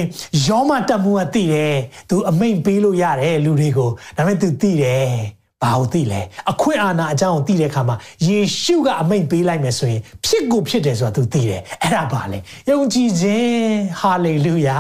[0.48, 1.76] ယောမတက်မှုကသိတယ်
[2.10, 6.20] သူအမိန်ပေးလို့ရတယ်လူတွေကိုဒါပေမဲ့သူသိတယ် ဘာလို့သိလဲ
[6.52, 7.96] အခွင့်အာဏာအကြောင်းကိုသိတဲ့အခါမှာ
[8.28, 12.38] ယေရှုကအမိန့်ပေးလိုက်မယ်ဆိုရင်ဖြစ်ကိုဖြစ်တယ်ဆိုတာ तू သိတယ်အဲ့ဒါပါလေ
[12.70, 14.78] ယုံကြည်ခြင်းဟာလေလုယာ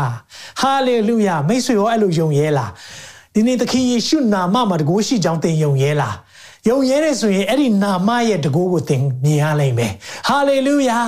[0.60, 2.70] ဟာလေလုယာမိတ်ဆွေရောအဲ့လိုယုံရဲလား
[3.34, 6.16] ဒီနေ့သခင်ယေရှုနာမမှာတကိုးရှိကြောင်းသင်ယုံရဲလား
[6.68, 9.92] ယုံရဲတယ်ဆိုရင်အဲ့ဒီနာမရဲ့တကိုးကိုသင်မြင်ရလိမ့်မယ်
[10.28, 10.98] ဟာလေလုယာ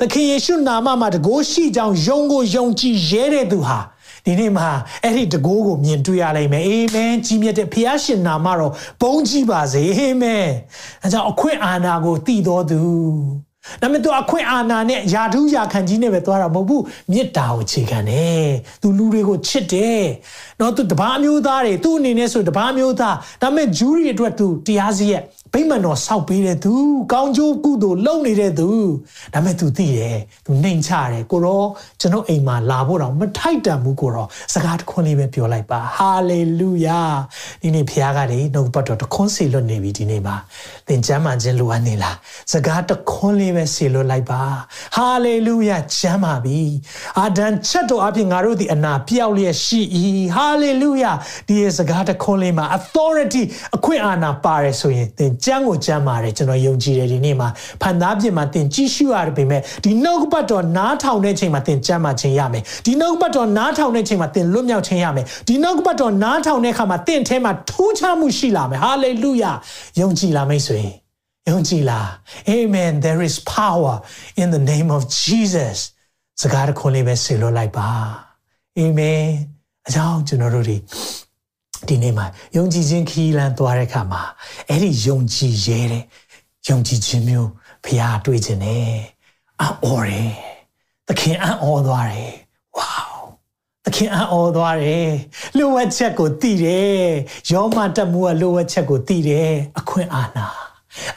[0.00, 3.78] သခင်ယေရှုနာမမှာတကိုးရှိကြောင်းယုံကိုယုံကြည်ရဲတဲ့သူဟာ
[4.26, 4.68] ဒီနေ့မှာ
[5.04, 10.46] အဲ့ဒီတကိုးကိုမြင်တွေ့ရလိမ့်မယ်အာမင်ကြီးမြတ်တဲ့ဖခင်ရှင်နာမတော်ဘုန်းကြီးပါစေအာမင်
[11.02, 12.80] အဲကြောင့်အခွင့်အာဏာကိုတည်တော်သူ
[13.80, 18.46] ဒါပေမဲ့သူအခွင့်အာဏာနဲ့ယာထုယာခံကြီးနဲ့ပဲသွားတာမဟုတ်ဘူးမေတ္တာကိုခြေခံတယ်
[18.82, 20.02] သူလူတွေကိုချစ်တယ်
[20.60, 26.72] နော်သူတပားမျိုးသားတွေသူ့အနေနဲ့ဆိုတပားမျိုးသားဒါပေမဲ့ဂျူးရီအတွက်သူတရားစီရဲ့ဗိမာန်တော်ဆောက်ပေးတဲ့သူ
[27.12, 28.68] ကောင်းကျိုးကုသိုလ်လုပ်နေတဲ့သူ
[29.34, 31.62] ဒါပေမဲ့သူသိတယ်သူနှိမ်ချတယ်ကိုရော
[32.00, 37.02] ကျွန်တော်အိမ်မှာလာဖို့တော့မထိုက်တန်ဘူးကိုရောစကားတစ်ခွန်းလေးပဲပြောလိုက်ပါဟာလေလုယာ
[37.62, 40.36] ဒီနေ့ဖခင်ကလေနှုတ်ပတ်တော်တစ်ခွန်းစီလွတ်နေပြီဒီနေ့မှာ
[40.88, 42.16] သင်ကျမ်းမှခြင်းလိုအပ်နေလား
[42.52, 44.42] စကားတစ်ခွန်းလေးပဲစီလွတ်လိုက်ပါ
[44.96, 46.60] ဟာလေလုယာကျမ်းပါပြီ
[47.18, 49.80] အာဒံချက်တော်အပြင်ငါတို့ဒီအနာပြောက်လျက်ရှိ၏
[50.34, 51.12] ဟာလေလုယာ
[51.48, 53.42] ဒီရဲ့စကားတစ်ခွန်းလေးမှာ authority
[53.76, 57.48] အခွင့်အာဏာပါတယ်ဆိုရင်သင်ကျမ်းကိုကျမ်းပါတယ်ကျွန်တော်ယုံကြည်တယ်ဒီနေ့မှာ
[57.82, 69.52] ဖန်သားပြင်မှာသင်ကြည့်ရှုရတယ်ပေမဲ့ဒီနှုတ်ပတ်တော်နားထောင်တဲ့ချိန်မှာသင်ကျမ်းမှခြင်းရမယ်ဒီနှုတ်ပတ်တော်နားထောင်တဲ့ချိန်မှာသင်လွတ်မြောက်ခြင်းရမယ်ဒီနှုတ်ပတ်တော်နားထောင်တဲ့အခါမှာသင်ထဲမှာထူးခြားမှုရှိလာမယ်ဟာလေလုယာ
[70.00, 70.82] ယုံကြည်လာမိတ်ဆွေ
[71.50, 72.06] ယုံကြည်လား
[72.54, 73.94] Amen there is power
[74.42, 75.78] in the name of Jesus
[76.42, 77.88] စကားတစ်ခွန်းလေးပဲဆေလို့လိုက်ပါ
[78.80, 79.26] Amen
[79.88, 80.76] အကြောင်းကျွန်တော်တို့ဒီ
[81.90, 84.22] ဒီနေ့မှာယုံကြည်ခြင်းခီးလန်းသွားတဲ့အခါမှာ
[84.68, 86.04] အဲ့ဒီယုံကြည်ရဲတဲ့
[86.68, 87.50] ယုံကြည်ခြင်းမျိုး
[87.84, 88.90] ဖရားတွေ့ခြင်းနဲ့
[89.60, 90.32] အော်တယ်
[91.08, 92.34] သခင်အံ့ဩသွားတယ်
[92.76, 92.94] ဝေါ
[93.84, 95.10] သခင်အံ့ဩသွားတယ်
[95.56, 97.06] လိုဝက်ချက်ကိုတည်တယ်
[97.52, 100.46] ယောမတက်မှုကလိုဝက်ချက်ကိုတည်တယ်အခွင့်အာဏာ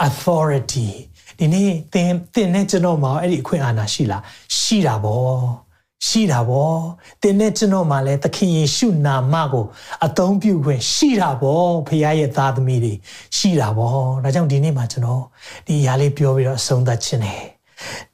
[0.08, 0.90] authority
[1.38, 4.24] ဒီနေ့သင်သင်နဲ့ကျွန်တော်မှာအဲ့ဒီအခွင့်အာဏာရှိလား
[4.58, 5.69] ရှိတာဗော
[6.08, 6.74] ရှိတာဗော
[7.22, 9.66] တင်နဲ့ကျွန်တော်မှလည်းသခင်ယေရှုနာမကို
[10.06, 12.94] အသုံးပြုခွင့်ရှိတာဗောဖခင်ရဲ့သားသမီးတွေ
[13.38, 15.24] ရှိတာဗောဒါကြောင့်ဒီနေ့မှာကျွန်တော်
[15.68, 17.44] ဒီအရာလေးပြောပြီးတော့အဆုံးသတ်ခြင်းတယ်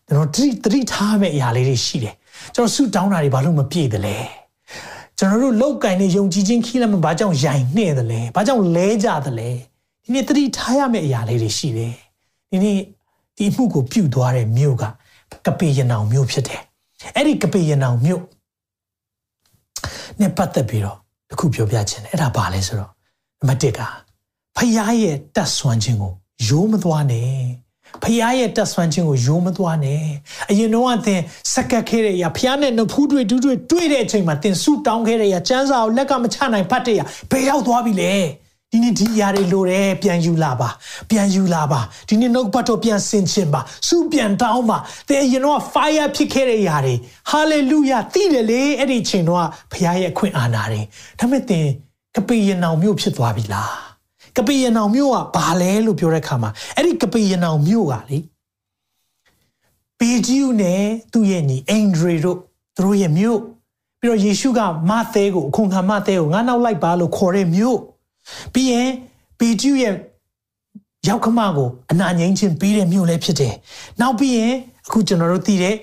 [0.07, 2.15] ကျွန်တော်တတိတတိထားမဲ့အရာလေးတွေရှိတယ်
[2.55, 4.17] ကျွန်တော်ဆူတောင်းတာတွေဘာလို့မပြည့်တယ်လဲ
[5.17, 9.49] ကျွန်တော်တို့လောက်ကင်နေယုံကြည်ခြင်းခီးလမ်းဘာကြောင့်ယိုင်နှဲ့တယ်လဲဘာကြောင့်လဲကြတယ်လဲ
[10.03, 11.93] ဒီနေ့တတိထားရမယ့်အရာလေးတွေရှိတယ်
[12.51, 12.77] ဒီနေ့
[13.37, 14.83] ဒီမှုကိုပြုတ်သွားတဲ့မြို့က
[15.45, 16.61] ကပေရနောင်မြို့ဖြစ်တယ်
[17.15, 18.23] အဲ့ဒီကပေရနောင်မြို့
[20.19, 20.97] နဲ့ပတ်သက်ပြီးတော့
[21.29, 22.91] တခုပြောပြချင်တယ်အဲ့ဒါဘာလဲဆိုတော့
[23.39, 23.81] နံပါတ်1က
[24.57, 24.71] ဖခင်
[25.03, 26.13] ရဲ့တတ်ဆွမ်းခြင်းကို
[26.47, 27.35] ရိုးမသွားနဲ့
[28.03, 30.03] ဖခင်ရဲ့တတ်ဆွမ်းခြင်းကိုရိုးမသွားနဲ့
[30.49, 31.21] အရင်တော့အသင်
[31.53, 38.13] စက်ကက်ခဲ့တဲ့အရာဖခင်နဲ့နှဖူးတွေ့တူးတွေ့တွေ့တဲ့အချိန်မှာသင်ဆူတောင်းခဲ့တဲ့အရာစမ်းစာကိုလက်ကမချနိုင်ဖတ်တဲ့အရာဘယ်ရောက်သွားပြီလဲ
[38.75, 40.69] ဒီနေ့ဒီຢာတွေလိုတယ်ပြန်ယူလာပါ
[41.09, 44.77] ပြန်ယူလာပါဒီနေ့နှုတ်ပတ်တော်ပြန်ဆင်ခြင်ပါစုပြန်တောင်းပါ
[45.09, 46.95] သင်ရင်တော့ fire ဖြစ်ခဲ့တဲ့ຢာတွေ
[47.31, 50.81] hallelujah သိတယ်လေအဲ့ဒီချိန်တော့ဘုရားရဲ့အခွင့်အာဏာတွေ
[51.19, 51.65] ဒါမဲ့သင်
[52.15, 53.73] ကပိယနောင်မြို့ဖြစ်သွားပြီလား
[54.37, 58.19] ကပိယနောင်မြို့ကဘာလဲလို့ပြောတဲ့အခါမှာအဲ့ဒီကပိယနောင်မြို့ကလေ
[59.99, 60.83] ပေဂျီယူနဲ့
[61.13, 62.37] သူ့ရဲ့ညီအင်ဒရီတို့
[62.75, 63.39] သူတို့ရဲ့မြို့
[64.01, 64.59] ပြီးတော့ယေရှုက
[64.89, 67.79] မသဲကိုအခုခံမသဲကိုငါနောက်လိုက်ပါလို့ခေါ်တဲ့မြို့
[68.53, 68.89] ပြီးရင်
[69.39, 69.93] ပေကျူရဲ့
[71.07, 73.53] ရောက်ခမကိုအနာငိမ့်ခြင်းပေးတဲ့မြို့လည်းဖြစ်တယ်။
[74.01, 74.53] နောက်ပြီးရင်
[74.87, 75.75] အခုကျွန်တော်တို့သိတဲ့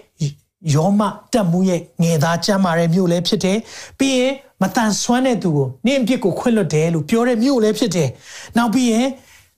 [0.75, 1.01] ယောမ
[1.33, 3.59] တက်မှုရဲ့ငယ်သားကျမ်းမာတဲ့မြို့လည်းဖြစ်တယ်။
[3.99, 8.09] ပြီးရင်မတန်ဆွမ်းတဲ့သူကိုနင့်အပြစ်ကိုခွင့်လွတ်တယ်လို့ပြောတဲ့မြို့လည်းဖြစ်တယ်။
[8.57, 9.07] နောက်ပြီးရင်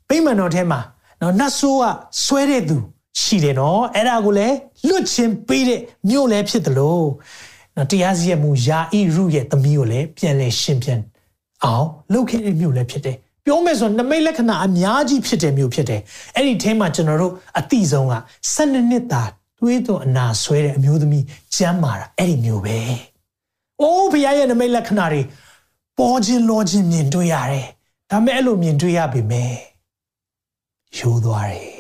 [0.08, 0.80] ဗိမာန်တော်ထဲမှာ
[1.20, 1.84] နော်နတ်ဆိုးက
[2.24, 2.76] ဆွဲတဲ့သူ
[3.20, 4.56] ရှိတယ်နော်။အဲ့ဒါကိုလည်း
[4.88, 7.06] လွတ်ခြင်းပေးတဲ့မြို့လည်းဖြစ်တယ်လို့
[7.76, 11.00] နော်တရားစီရင်မှုယာဣရုရဲ့သမီးကိုလည်းပြန်လဲရှင်းပြန်
[11.64, 16.00] အောင်လုပ်ခဲ့တဲ့မြို့လည်းဖြစ်တယ်ပြောမယ်ဆိုနမိတ်လက္ခဏာအများကြီးဖြစ်တဲ့မြို့ဖြစ်တယ်
[16.36, 18.14] အဲ့ဒီထဲမှာကျွန်တော်တို့အတိဆုံးက
[18.54, 21.24] 12နှစ်သားတွေးသွန်အနာဆွဲတဲ့အမျိုးသမီး
[21.56, 22.78] ကျမ်းမာတာအဲ့ဒီမြို့ပဲ
[23.80, 25.22] အိုးဘုရားရဲ့နမိတ်လက္ခဏာတွေ
[25.98, 27.66] ပေါ်ခြင်းလောခြင်းမြင်တွေ့ရတယ်
[28.10, 29.52] ဒါမဲ့အဲ့လိုမြင်တွေ့ရပြီမဲ့
[30.98, 31.74] ရိုးသွားတယ်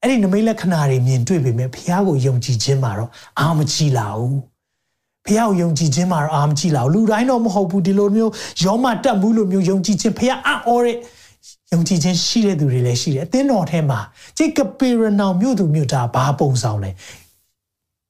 [0.00, 4.36] အဲ့ဒီနမိတ်လက္ခဏာတွေမြင်တွေ့ပြီမဲ့ဘုရားကိုယုံကြည်ခြင်းမှာတော့အာမကြီးလာဘူး
[5.26, 8.32] ဖះကိုယုံကြည်ခြင်းမှာတော့အာမကြည့်လာဘူးလူတိုင်းတော့မဟုတ်ဘူးဒီလိုမျိုး
[8.64, 10.96] ယောမတက်မှုလိုမျိုးယုံကြည်ခြင်းဖះအံ့ဩတဲ့
[11.72, 14.00] ယုံကြည်ခြင်းရှိတဲ့သူတွေလည်းရှိတယ်အသင်းတော်ထဲမှာ
[14.38, 16.90] ဂျေကပေရနောင်မြို့သူမြို့သားဘာပုံဆောင်လဲ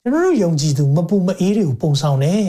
[0.02, 2.46] ကျွန်တော်တို့ယုံကြည်သူမပူမအေးတွေကိုပုံဆောင်တယ်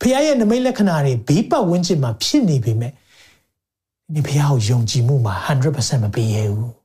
[0.00, 2.92] ဖခင်ရဲ့နမိတ်လက္ခဏာတွေဘေးပတ်ဝန်းကျင်မှာဖြစ်နေပေမဲ့
[4.14, 5.34] ဒီဖခင်ကိုယုံကြည်မှုမှာ
[5.70, 6.75] 100%မပေးရဘူး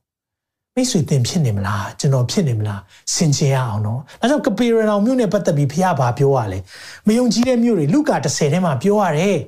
[0.76, 2.80] မိတ်ဆွေတင်ဖြစ်နေမလားကျွန်တော်ဖြစ်နေမလား
[3.14, 6.58] စင်ကြယ်ရအောင်နော်ဒါကြောင့်ကပေရနောင်မြို့နဲ့ပတ်သက်ပြီးဖခင်ဘာပြောရလဲ
[7.06, 9.38] မယုံကြည်တဲ့မြို့တွေလူကာ30ထဲမှာပြောရတယ်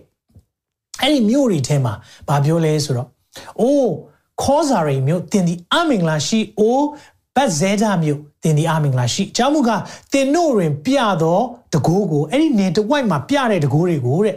[1.02, 1.92] အဲ့ဒီမြို့တွေထဲမှာ
[2.28, 3.08] ဘာပြောလဲဆိုတော့
[3.60, 3.92] အိုး
[4.42, 6.86] ခေါ်စာရိမြို့တင်ဒီအမင်္ဂလာရှိအိုး
[7.36, 11.44] ဘတ်ဇဲဒါမြို့တင်ဒီအမင်္ဂလာရှိအကြောင်းမူကားတင်တို့တွင်ပြတော့
[11.74, 14.36] တကိုးကိုအဲ့ဒီနေတဝိုက်မှာပြတဲ့တကိုးတွေကိုတဲ့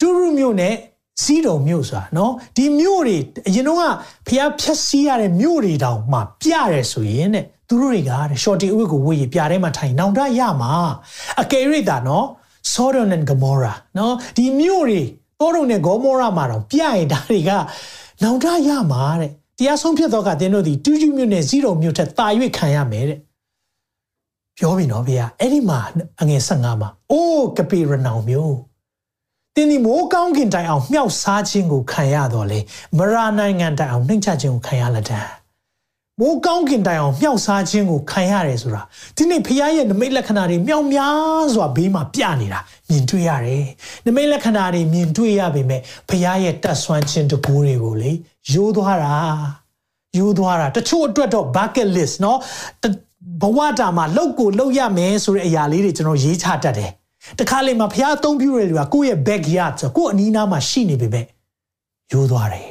[0.00, 0.74] တူရုမြို့နဲ့
[1.22, 3.84] စီးတုံမြို့ဆိုတာနော်ဒီမြို့တွေအရင်တော့က
[4.28, 10.72] ဖျားဖြက်စီးရတဲ့မြို့တွေတောင်မှပြရဲဆိုရင်တဲ့သူတို့တွေကတဲ့ shorty ဥကိုဝေးရပြထဲမှာထိုင်နောင်တရမှာ
[11.42, 12.26] အကယ်၍တာနော်
[12.72, 15.02] Sodom and Gomorrah နော်ဒီမြို့တွေ
[15.40, 17.50] တောတုံနဲ့ဂေါမောရမှာတော့ပြရင်ဒါတွေက
[18.22, 22.26] နောင်တရမှာတဲ့တရားဆုံးဖြစ်တော့ကတင်းတို့ဒီတူးကျူးမြို့နဲ့ဇီရုံမြို့ထက်တာ၍
[22.58, 23.18] ခံရမယ်တဲ့
[24.58, 25.78] ပြောပြီနော်ဗျာအဲ့ဒီမှာ
[26.20, 28.54] အငယ်15မှာအိုးကပေရနောင်မြို့
[29.57, 32.59] တင်းဒီမိုးကောင်းကင်တိုင်အောင်မြောက်စားခြင်းကိုခံရတော့လေ
[32.97, 35.19] မရာနိုင်ငံတိုင်အောင်နှိမ့်ချခြင်းကိုခံရလက်တံ
[36.19, 38.81] မိုးကောင်းကင်တိုင်အောင်မြောက်စားခြင်းကိုခံရတယ်ဆိုတာ
[39.17, 42.59] ဒီနေ့ဖခင်ရဲ့နမိတ်လက္ခဏာတွေမြောက်များစွာဘေးမှာပြနေတာ
[42.89, 43.65] မြင်တွေ့ရတယ်
[44.05, 48.11] နမိတ်လက္ခဏာတွေမြင်တွေ့ရပေမဲ့ဖခင်ရဲ့တတ်ဆွမ်းခြင်းတကူတွေကိုလေ
[48.53, 49.15] ရိုးသွားတာ
[50.17, 52.37] ရိုးသွားတာတချို့အတွက်တော့ bucket list เนาะ
[53.41, 56.91] ဘဝတာမှာလောက်ကိုလောက်ရမယ်ဆိုတဲ့အရာလေးတွေကျွန်တော်ရေးချတတ်တယ်
[57.38, 61.24] တခါလေမှာဖះအသုံးပြုရတဲ့လူကကိုယ့်ရဲ့ backyard ဆိုကိုယ့်အနီးနားမှာရှိနေပေမဲ့
[62.12, 62.68] ရိုးသွားတယ်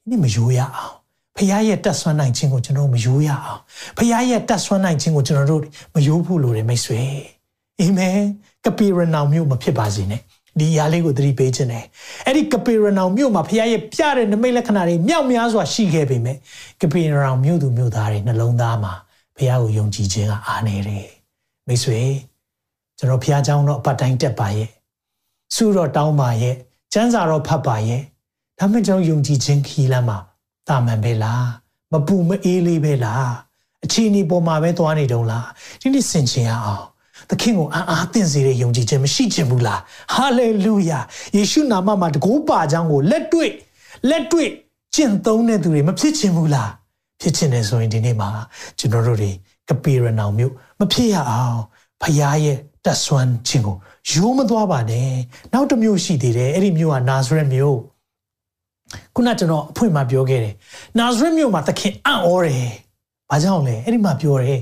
[0.00, 0.94] ဒီနေ့မရိုးရအောင်
[1.36, 3.60] ဖះရဲ့တက်ဆွမ်းနိုင်ခြင်းကိုကျွန်တော်မယိုးရအောင်
[3.98, 5.62] ဖះရဲ့တက်ဆွမ်းနိုင်ခြင်းကိုကျွန်တော်တို့
[5.94, 7.00] မယိုးဖို့လိုတယ်မိတ်ဆွေ
[7.80, 8.18] အာမင်
[8.64, 10.20] ကပီရနောင်မြို့မဖြစ်ပါစေနဲ့
[10.58, 11.84] ဒီအရာလေးကိုသတိပေးခြင်းတယ်
[12.26, 16.36] အဲ့ဒီကပီရနောင်မြို့မှာဖះရဲ့ပြတဲ့နမိတ်လက္ခဏာတွေမြောက်များစွာရှိခဲ့ပေမဲ့
[16.80, 18.92] ကပီရနောင်မြို့သူမြို့သားတွေနှလုံးသားမှာ
[19.36, 21.06] ဖះကိုယုံကြည်ခြင်းကအားနေတယ်
[21.68, 22.00] မိတ်ဆွေ
[22.97, 24.69] ကျွန်တော်ဖះเจ้าတော့အပတ်တိုင်းတက်ပါရဲ့
[25.55, 26.55] စုတော့တောင်းပါရဲ့
[26.93, 28.01] ကျမ်းစာတော့ဖတ်ပါရဲ့
[28.59, 30.17] ဒါမှကျွန်တော်ယုံကြည်ခြင်းခီးလမ်းမှာ
[30.67, 31.45] တာမန်ပဲလား
[31.91, 33.31] မပူမအေးလေးပဲလား
[33.85, 35.47] အခြေအနေပေါ်မှာပဲသွားနေတုံးလား
[35.81, 36.85] ဒီနေ့ဆင်ခြင်ရအောင်
[37.29, 39.79] သခင်ကိုအားအားသင့်စေတဲ့ယုံကြည်ခြင်းမရှိခြင်းဘူးလား
[40.13, 40.99] ဟာလေလုယာ
[41.35, 43.51] ယေရှုနာမမှာတကိုးပါကြောင်းကိုလက်တွေ့
[44.09, 44.49] လက်တွေ့
[44.95, 46.69] ကျင့်သုံးတဲ့သူတွေမဖြစ်ခြင်းဘူးလား
[47.21, 48.29] ဖြစ်ခြင်းတယ်ဆိုရင်ဒီနေ့မှာ
[48.79, 49.31] ကျွန်တော်တို့တွေ
[49.69, 51.59] ကပေရနောင်မြို့မဖြစ်ရအောင်
[52.01, 53.76] ဖခင်ရဲ့ တက်ဆွမ်းခြင်းကို
[54.10, 55.10] ရိုးမသွားပါနဲ့
[55.52, 57.78] နောက်တစ်မျိုးရှိသေးတယ်အဲ့ဒီမျိုးကနာဇရက်မျိုး
[59.14, 60.54] ခုနကျွန်တော်အဖွင့်မှာပြောခဲ့တယ်
[60.98, 62.70] နာဇရက်မြို့မှာသခင်အံ့ဩတယ်
[63.30, 64.60] ဘာကြောင့်လဲအဲ့ဒီမှာပြောတယ်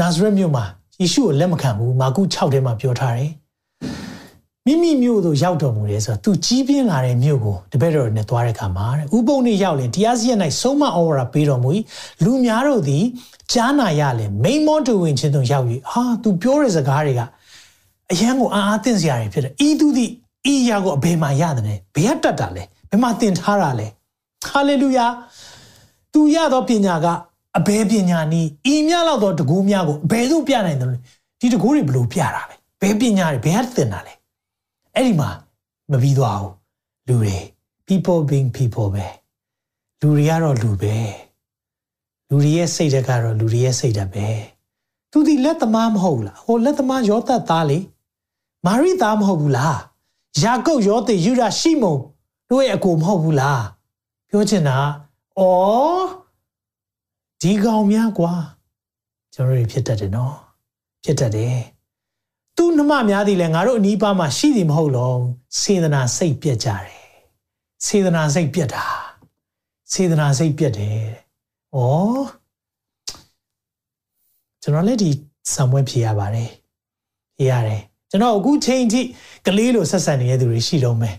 [0.00, 0.64] နာဇရက်မြို့မှာ
[1.00, 3.30] ယေရှုကိုလက်မခံဘူးမာကု6ထဲမှာပြောထားတယ်
[4.66, 11.68] မိမိမြို့သို့ရောက်တော်မူတယ်ဆိုတော့သူကြီးပြင်းလာတဲ့မြို့ကိုတပည့်တော်နဲ့သွားတဲ့အခါမှာတဲ့ဥပုံနေရောက်လေတရားစီရင်၌ဆုံးမဩဝါဒပေးတော်မူ၏
[12.24, 13.04] လူများတို့သည်
[13.52, 17.20] ကြားနာရလေမိန်မောတူဝင်ခြင်းတို့ရောက်၍ဟာသူပြောတဲ့စကားတွေက
[18.12, 20.10] အယံကိုအာအသင့်စရာတွေဖြစ်တယ်ဤသူသည်
[20.52, 23.86] ဤရာကိုအဘယ်မှာရတယ်လဲဘယ်ကတတ်တာလဲဘယ်မှာသင်ထားတာလဲ
[24.46, 25.06] ဟာလေလုယာ
[26.12, 27.06] သူရသောပညာက
[27.58, 30.96] အဘယ်ပညာနည်းဤမြလောက်သောတကူများကိုဘယ်သို့ပြနိုင်တယ်လဲ
[31.40, 34.14] ဒီတကူတွေဘယ်လိုပြတာလဲဘယ်ပညာတွေဘယ်ကသင်တာလဲ
[34.94, 35.30] အဲ့ဒီမှာ
[35.90, 36.54] မပြီးသွားဘူး
[37.08, 37.36] လူတွေ
[37.88, 39.06] people being people ပဲ
[40.00, 40.96] လူတွေကတော့လူပဲ
[42.28, 44.26] လူတွေရဲ့စိတ်ဓာတ်ကတော့လူတွေရဲ့စိတ်ဓာတ်ပဲ
[45.12, 47.78] သူဒီလက်သမားမဟုတ်လားဟိုလက်သမားယောသတ်သားလေ
[48.66, 49.78] မာရိသားမဟုတ်ဘူးလား
[50.42, 52.00] ယာကုပ်ယောသေယူဒရှိမုန်
[52.48, 53.62] တို့ရဲ့အကိုမဟုတ်ဘူးလား
[54.28, 54.78] ပြောချင်တာ
[55.38, 55.42] ဩ
[57.40, 58.34] ဒီကောင်များကွာ
[59.34, 60.34] ကျွန်တော်တို့ဖြစ်တတ်တယ်နော်
[61.04, 61.58] ဖြစ်တတ်တယ်
[62.56, 65.22] သူနှမများသည်လည်းငါတို့အနီးပါးမှာရှိသည်မဟုတ်လုံး
[65.60, 67.00] စေတနာစိတ်ပြက်ကြတယ်
[67.86, 68.84] စေတနာစိတ်ပြက်တာ
[69.92, 71.00] စေတနာစိတ်ပြက်တယ်
[71.74, 71.78] ဩ
[74.62, 75.10] ကျွန်တော်လည်းဒီ
[75.52, 76.50] ဆံပွဲဖြေရပါတယ်
[77.36, 79.00] ဖြေရတယ် ကျွန်တော်အခုချိန်ထိ
[79.46, 81.14] ကလေးလိုဆက်ဆံနေတဲ့သူတွေရှိတော့မယ်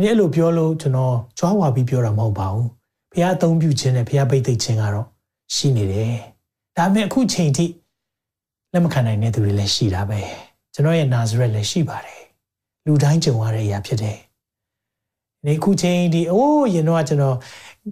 [0.00, 2.68] ဒီအဲ့လိုပြောလို့ကျွန်တော်ကြွားဝါပြီးပြောတာမဟုတ်ပါဘူး
[3.12, 5.06] ဖះအသုံးပြုခြင်းနဲ့ဖះပိတ်သိခြင်းကတော့
[5.54, 6.14] ရှိနေတယ်
[6.76, 7.66] ဒါပေမဲ့အခုချိန်ထိ
[8.72, 10.20] လက်မခံနိုင်တဲ့သူတွေလည်းရှိတာပဲ
[10.74, 12.22] ကျွန်တော်ရဲ့နာဇရက်လည်းရှိပါတယ်
[12.86, 14.18] လူတိုင်းကြုံရတဲ့အရာဖြစ်တယ်
[15.46, 17.36] ဒီခုချိန်ဒီအိုးရင်တော့ကျွန်တော်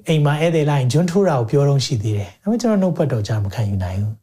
[0.08, 4.14] အိမ်မှာဧည့်သည်လိုက်ဂျွန်းထိုးတာကိုပြောတော့ရှိသေးတယ်ဒါပေမဲ့ကျွန်တော်နှုတ်ပတ်တော်ကြမခံယူနိုင်ဘူး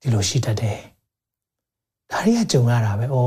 [0.00, 0.78] ဒီလိုရှိတတ်တယ်
[2.10, 3.18] ဒါတွေကကြုံရတာပဲဩ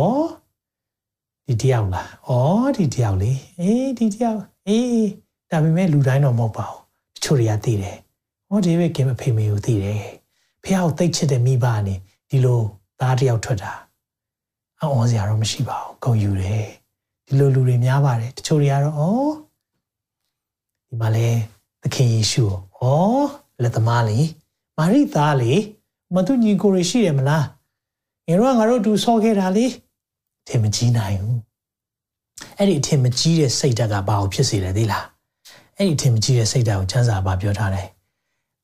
[1.47, 2.31] ဒီတယောက်လားဩ
[2.77, 5.07] ဒီတယောက်လေအေးဒီတယောက်အေး
[5.51, 6.81] ဒါပေမဲ့လူတိုင်းတော့မဟုတ်ပါဘူး
[7.15, 7.97] တချို့တွေကသိတယ်
[8.51, 10.03] ဩဒီပဲခင်မဖေမေကိုသိတယ်
[10.63, 11.95] ဖះကိုသိချစ်တဲ့မိဘကနေ
[12.29, 12.61] ဒီလို
[12.99, 13.73] သားတယောက်ထွက်တာ
[14.79, 16.65] အော်စရာတော့မရှိပါဘူးဂုံယူတယ်
[17.27, 19.09] ဒီလိုလူတွေများပါတယ်တချို့တွေကတော့ဩ
[20.87, 21.27] ဒီမှာလဲ
[21.81, 22.43] သခင်ယေရှု
[22.79, 24.19] ကိုဩလက်သမားလေ
[24.77, 25.53] မာရိသားလေ
[26.13, 27.45] မသူညီကိုရရှိရမလား
[28.31, 29.65] ငယ်တော့ငါတို့တူဆောခဲ့တာလေ
[30.47, 31.39] ထင်မကြီးနိုင်ဘူး
[32.57, 35.05] အဲ့ဒီအထင်မကြီးတဲ့စိတ်ဓာတ်ကဘာကိုဖြစ်စေလဲသိလား
[35.77, 37.87] အဲ့ဒီအထင်မကြီးတဲ့စိတ်ဓာတ်ကိုချမ်းသာပါပြောထားတယ်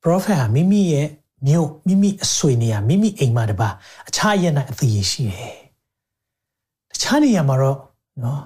[0.02, 1.06] prophet ဟာမိမိရဲ့
[1.46, 3.68] မြို့မိမိအဆွေနေရမိမိအိမ်မှာတပါ
[4.08, 5.54] အခြားရက်၌အသေးရှိတယ်
[6.90, 7.78] တခြားနေရာမှာတော့
[8.22, 8.42] နော်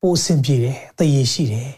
[0.00, 1.70] ပိုအဆင်ပြေတယ်အသေးရှိတယ်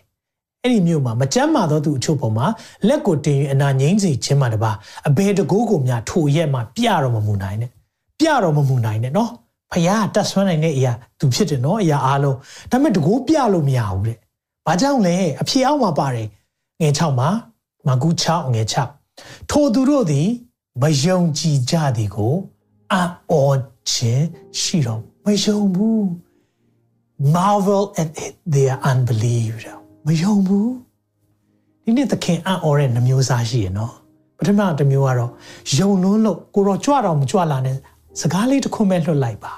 [0.62, 2.46] အဲ့ဒီမြို့မှာမကြမ်းမာသောသူအချို့ပေါ်မှာ
[2.88, 4.70] လက်ကိုတင်၍အနာငိမ့်စေခြင်းမှာတပါ
[5.08, 7.70] အဘယ်တကိုးကိုများထိုရက်မှာပြတော့မမူနိုင်နဲ့
[8.20, 9.30] ပြတော့မမူနိုင်နဲ့နော်
[9.72, 12.36] ဖခင်တတ်ဆွမ်းနိုင်တဲ့အရာသူဖြစ်တယ်နော်အရာအားလုံး
[12.70, 14.18] ဒါပေမဲ့တကိုးပြလို့မရဘူးတဲ့
[14.66, 16.28] ဘာကြောင့်လဲအဖြေအောက်မှာပါတယ်
[16.80, 17.30] ငယ်6မှာ
[17.86, 18.66] မကူ6ငယ်
[19.08, 20.28] 6ထိုသူတို့သည်
[20.82, 22.34] မယုံကြည်ကြသည်ကို
[22.92, 23.58] အော်
[23.90, 24.26] ခြင်း
[24.60, 26.02] ရှိတော့မယုံဘူး
[27.34, 29.52] marvel at it their unbelief
[30.06, 30.72] မယုံဘူး
[31.84, 33.92] ဒီနေ့သခင်အံ့ဩတဲ့နှမျိုးစားရှိရနော်
[34.38, 35.30] ပထမတစ်မျိုးကတော့
[35.78, 37.76] ယုံလွန်းလို့ကိုတော့ကြွတော့မကြွလာနဲ့
[38.18, 39.54] စကားလေးတစ်ခွန်းပဲလွှတ်လိုက်ပါ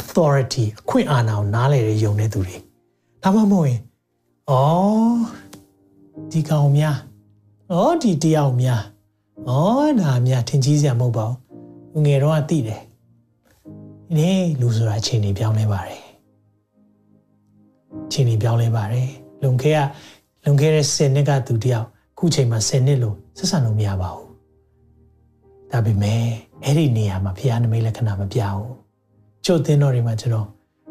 [0.00, 2.56] authority အခွင့်အာဏာကိုနားလေတဲ့ယုံတဲ့သူတွေ
[3.22, 3.80] ဒါမှမဟုတ်ရင်
[4.50, 4.54] ဩ
[6.32, 6.96] ဒီကောင်များ
[7.74, 8.82] ဩဒီတရားများ
[9.48, 9.50] ဩ
[10.00, 11.26] ဒါများထင်ကြီးစရာမဟုတ်ပါ
[11.92, 16.02] ဘူးငယ်တော့သိတယ်ဒီနေ့လူဆိုတာအချိန်ကြီးပြောင်းလဲပါတယ်
[18.06, 19.08] အချိန်ကြီးပြောင်းလဲပါတယ်
[19.42, 19.80] လွန်ခဲ့က
[20.44, 21.86] လွန်ခဲ့တဲ့10နှစ်ကသူတယောက်
[22.18, 24.30] ခုချိန်မှာ10နှစ်လို့ဆက်ဆံလို့မရပါဘူး
[25.70, 26.24] ဒါပေမဲ့
[26.64, 28.72] အဲ့ဒီနေရာမှာဖခင်နမိတ်လက္ခဏာမပြဘူး
[29.44, 30.46] ကျုပ်သင်တော်တွေမှာကျွန်တော်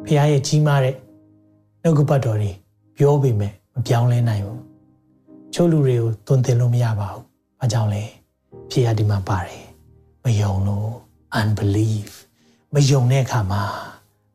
[0.05, 0.95] ဖခင်ရဲ့ကြီးမားတဲ့
[1.83, 2.51] နှုတ်ကပတ်တော်တွေ
[2.97, 4.61] ပြောပေမဲ့မပြောင်းလဲနိုင်ဘူး
[5.53, 7.23] ချို့လူတွေကိုသွန်သင်လို့မရပါဘူး။
[7.59, 8.03] ဘာကြောင့်လဲ။
[8.71, 9.63] ဖခင်ဒီမှာပါတယ်။
[10.23, 10.89] မယုံလို့
[11.39, 12.11] unbelief
[12.73, 13.61] မယုံတဲ့အခါမှာ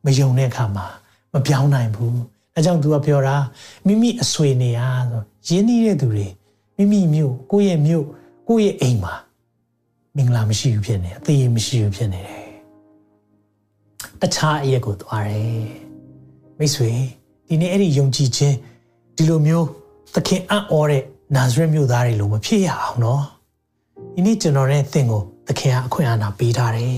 [0.05, 0.85] မယုံတဲ့အခါမှာ
[1.33, 2.15] မပြောင်းနိုင်ဘူး။
[2.55, 3.35] အဲကြောင့်သူကပြောတာ
[3.85, 4.79] မိမိအဆွေနေရ
[5.11, 6.27] ဆိုရင်းနှီးတဲ့သူတွေ
[6.77, 8.05] မိမိမြို့ကိုယ့်ရဲ့မြို့
[8.47, 9.13] ကိုယ့်ရဲ့အိမ်မှာ
[10.17, 12.45] မင်္ဂလာမရှိဘူးဖြစ်နေအသေးမရှိဘူးဖြစ်နေတယ်
[14.21, 15.65] တခြားအရက်ကိုသွားတယ်
[16.57, 16.91] မိတ်ဆွေ
[17.47, 18.55] ဒီနေ့အဲ့ဒီယုံကြည်ခြင်း
[19.15, 19.67] ဒီလိုမျိုး
[20.15, 21.03] သခင်အံ့ဩတဲ့
[21.35, 23.23] နာဇရက်မြို့သားတွေလိုမဖြစ်ရအောင်နော်
[24.15, 26.97] ဒီနေ့ကျွန်တော်နဲ့သင်ကိုသခင်ကအခွင့်အာဏာပေးထားတယ်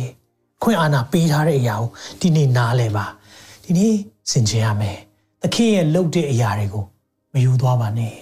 [0.57, 1.89] အခွင့်အာဏာပေးထားတဲ့အရာကို
[2.21, 3.05] ဒီနေ့နားလဲပါ
[3.63, 3.93] ဒီနေ့
[4.31, 4.97] စင်ကြင်ရမယ်
[5.41, 6.85] သခင်ရဲ့လှုပ်တဲ့အရာတွေကို
[7.33, 8.15] မယူသွားပါနဲ့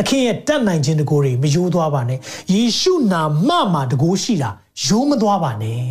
[0.00, 2.18] သခင်ရဲ့တတ်နိုင်ခြင်းတကိုယ်တွေမယိုးသွားပါနဲ့
[2.52, 4.50] ယေရှုနာမမှာတကိုးရှိတာ
[4.84, 5.82] ယိုးမသွားပါနဲ့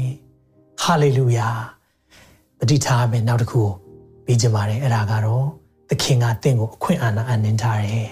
[0.82, 1.49] ဟာလေလုယာ
[2.60, 3.62] ပဋိထားမယ်နောက်တစ်ခု
[4.26, 5.45] ပြီးကြပါတယ်အဲ့ဒါကတော့
[5.89, 8.10] သခင်ကတင့်ကိုအခွင့်အာဏာအနှင်းထားတယ်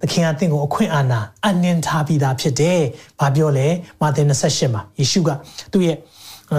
[0.00, 2.80] သခင်ကတင့်ကိုအခွင့်အာဏာအနှင်းထားပြီးသားဖြစ်တယ်
[3.20, 3.68] ဘာပြောလဲ
[4.00, 5.30] မာသဲ28မှာယေရှုက
[5.72, 5.96] သူ့ရဲ့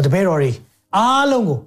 [0.06, 0.52] တပည့်တော်တွေ
[0.96, 1.60] အားလုံးကို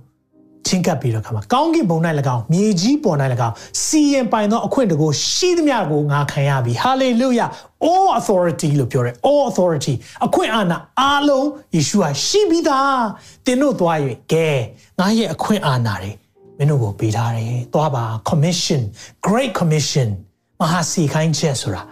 [0.67, 1.99] ချင်းကပ်ပြီးတော့ခါမှာကောင်းကင်ဘုံ၌၎
[2.35, 3.17] င်းမြေကြီးပေါ်၌၎
[3.49, 3.55] င်း
[3.85, 7.49] စီရင်ပိုင်သောအခွင့်တကိုရှိသမျှကိုငါခံရပြီ hallelujah
[7.89, 9.95] all authority လို့ပြောတယ် all authority
[10.27, 13.03] အခွင့်အာဏာအားလုံးယေရှုဟာရှိပြီးသား
[13.47, 13.99] တင်တို့သွား၍
[14.33, 14.49] ကဲ
[14.99, 16.11] ငါရဲ့အခွင့်အာဏာတွေ
[16.59, 18.81] မင်းတို့ကိုပေးထားတယ်သွားပါ commission
[19.27, 20.09] great commission
[20.61, 21.83] မဟာစီခိုင်းချက်ဆိုတာ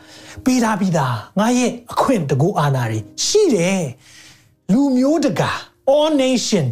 [0.44, 3.82] ပေးထားပြီးသားငါရဲ့အခွင့်တကူအာဏာတွေရှိတယ်
[4.72, 5.50] လူမျိုးတကာ
[5.94, 6.66] all nation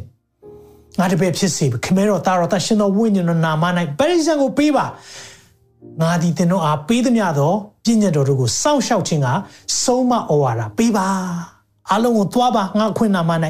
[0.98, 3.64] ငါတပည့်ဖြစ်စေခမဲတော်သားတော်တရှင်တော်ဝိညာဉ်တော်နာမ၌
[3.98, 4.86] ပရိသတ်ကိုပေးပါ
[6.00, 7.52] ငါဒီသင်တို့အားပေးသမျှသော
[7.84, 9.28] ပြည့်ညတ်တော်တို့ကိုစောင့်ရှောက်ခြင်းက
[9.82, 11.08] ဆုံးမဩဝါဒပေးပါ
[11.94, 13.36] အလုံးကိုသွားပါငါအခွင့်အာဏာ၌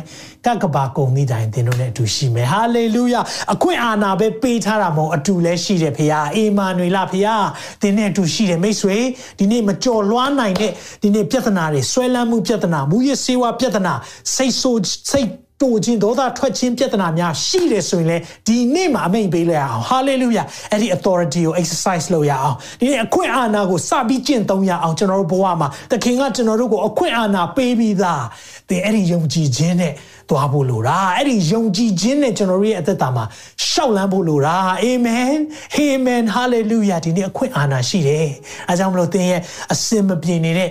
[0.47, 3.21] ကကဘာကုံမိတိုင်းသင်တို့နဲ့အတူရှိမယ်ဟာလေလုယာ
[3.53, 7.37] အခွင့်အာဏာပဲပေးထားတာမဟုတ်အတူလဲရှိတယ်ဖေဟာအေမာနွေလဖေဟာ
[7.83, 8.97] သင်နဲ့အတူရှိတယ်မိတ်ဆွေ
[9.39, 10.73] ဒီနေ့မကြော်လွှားနိုင်တဲ့
[11.03, 13.95] ဒီနေ့ပြဿနာတွေဆွဲလန်းမှုပြဿနာမူရစေဝါပြဿနာ
[14.35, 14.81] စိတ်ဆိုး
[15.11, 15.31] စိတ်
[15.63, 28.25] တိုခြင်းဒေါသထွက်ခြင်းပြဿနာများရှိတယ်ဆိုရင်လေဒီနေ့မှာအမိန်ပေးလိုက်အောင် hallelujah အဲ့ဒီ authority ကို exercise လုပ်ရအောင်ဒီနေ့အခွင့်အာဏာကိုစပြီးကျင့်သုံးရအောင်ကျွန်တော်တို့ဘဝမှာသခင်ကကျွန်တော်တို့ကိုအခွင့်အာဏာပေးပြီးသား
[28.69, 29.93] သင်အဲ့ဒီယုံကြည်ခြင်းနဲ့
[30.31, 33.25] သွားဖို့လိုတာအဲ့ဒီယုံကြည်ခြင်းနဲ့ကျွန်တော်တို့ရဲ့အသက်တာမှာ
[33.71, 35.35] ရှောက်လန်းဖို့လိုတာအာမင်
[35.77, 38.29] အာမင်ဟာလေလုယာဒီနေ့အခွင့်အာဏာရှိတယ်
[38.69, 39.41] အဲကြောင့်မလို့သင်ရဲ့
[39.73, 40.71] အစင်မပြေနေတဲ့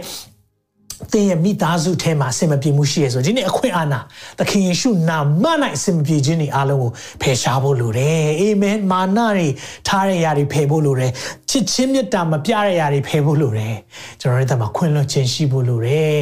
[1.13, 3.99] သင်ရဲ့မိသားစုထဲမှာအစင်မပြေမှုရှိရဆိုဒီနေ့အခွင့်အာဏာ
[4.39, 5.45] သခင်ယေရှုနာမ၌
[5.77, 6.91] အစင်မပြေခြင်းတွေအားလုံးကို
[7.21, 9.47] ဖယ်ရှားဖို့လိုတယ်အာမင်မာနတွေ
[9.87, 11.11] ထားတဲ့ຢာတွေဖယ်ဖို့လိုတယ်
[11.49, 13.75] ချစ်ချင်းမြတ်တာမပြတဲ့ຢာတွေဖယ်ဖို့လိုတယ်
[14.21, 16.21] ကျွန်တော်တို့ကမှခွင့်လွှတ်ခြင်းရှိဖို့လိုတယ်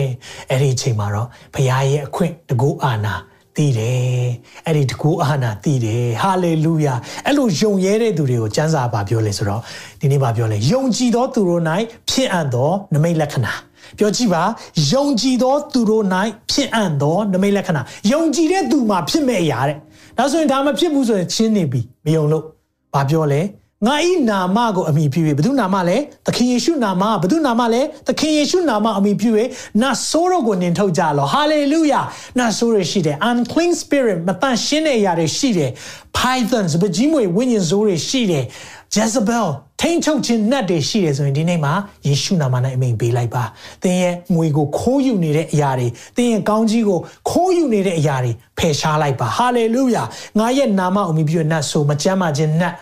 [0.49, 3.15] အဲ့ဒီအချိန်မှာတော့ဘုရားရဲ့အခွင့်တကူအာဏာ
[3.57, 4.27] တည်တယ်
[4.65, 6.93] အဲ့ဒီတကူအာနာတည်တယ်ဟာလေလုယာ
[7.25, 9.61] အဲ့လိုယုံရဲတဲ့သူတွေကိုစံစာပါပြောလဲဆိုတော့
[10.01, 11.61] ဒီနေ့ပါပြောလဲယုံကြည်သောသူတို့၌
[12.09, 13.53] ဖြစ်အပ်သောနမိတ်လက္ခဏာ
[13.99, 14.43] ပြောကြည့်ပါ
[14.91, 16.03] ယုံကြည်သောသူတို့၌
[16.51, 17.81] ဖြစ်အပ်သောနမိတ်လက္ခဏာ
[18.11, 19.77] ယုံကြည်တဲ့သူမှာဖြစ်မဲ့အရာတဲ့
[20.17, 22.43] ဒါဆိုရင်ဒါမဖြစ်ဘူးဆိုရင်ချင်းနေပြီမယုံလို့
[22.93, 23.41] ဘာပြောလဲ
[23.87, 29.31] ငါဤနာမကိုအမိပြု၍ဘု து နာမလဲသခင်ယေရှုနာမဘု து နာမလဲသခင်ယေရှုနာမအမိပြု၍
[29.81, 32.01] နတ်ဆိုးတို့ကိုနင်ထုတ်ကြလောဟာလေလုယာ
[32.37, 35.69] နတ်ဆိုးတွေရှိတယ် unclean spirit မတန်ရှင်းတဲ့အရာတွေရှိတယ်
[36.17, 38.43] pythons ဗကြီးမွေဝိညာဉ်ဆိုးတွေရှိတယ်
[38.95, 39.47] Jezebel
[39.85, 41.73] ထိန်ချုပ်ခြင်းနတ်တွေရှိတယ်ဆိုရင်ဒီနေ့မှာ
[42.07, 43.43] ယေရှုနာမ၌အမိန်ပေးလိုက်ပါ
[43.83, 50.03] သင်ရဲ့ငွေကိုခိုးယူနေတဲ့အရာတွေသင်ရဲ့ကောင်းကြီးကိုခိုးယူနေတဲ့အရာတွေဖယ်ရှားလိုက်ပါဟာလေလုယာ
[50.39, 52.73] ငါရဲ့နာမအမိပြုနတ်ဆိုမကြမ်းမာခြင်းနတ်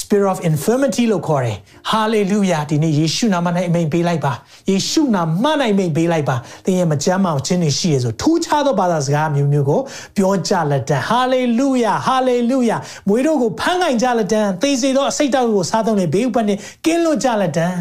[0.00, 1.56] spirit of infirmity လို့ခေါ်တယ်
[1.92, 4.32] hallelujah ဒီနေ့ယေရှုနာမ၌အမိန်ပေးလိုက်ပါ
[4.70, 9.80] ယေရှုနာမ၌အမိန်ပေးလိုက်ပါသင်ရဲ့မကြမ်းမအောင်ခြင်းတွေရှိရဆိုထူးခြားသောဘာသာစကားမျိုးမျိုးကို
[10.16, 17.74] ပြောကြလက်တန် hallelujah hallelujah မွေတို့ကိုဖမ်းကင်ကြလက်တန်သေစေသောအစိတ်တောက်ကိုစားသုံးနေဘေးဥပတ်နဲ့ကင်းလွတ်ကြလက်တန်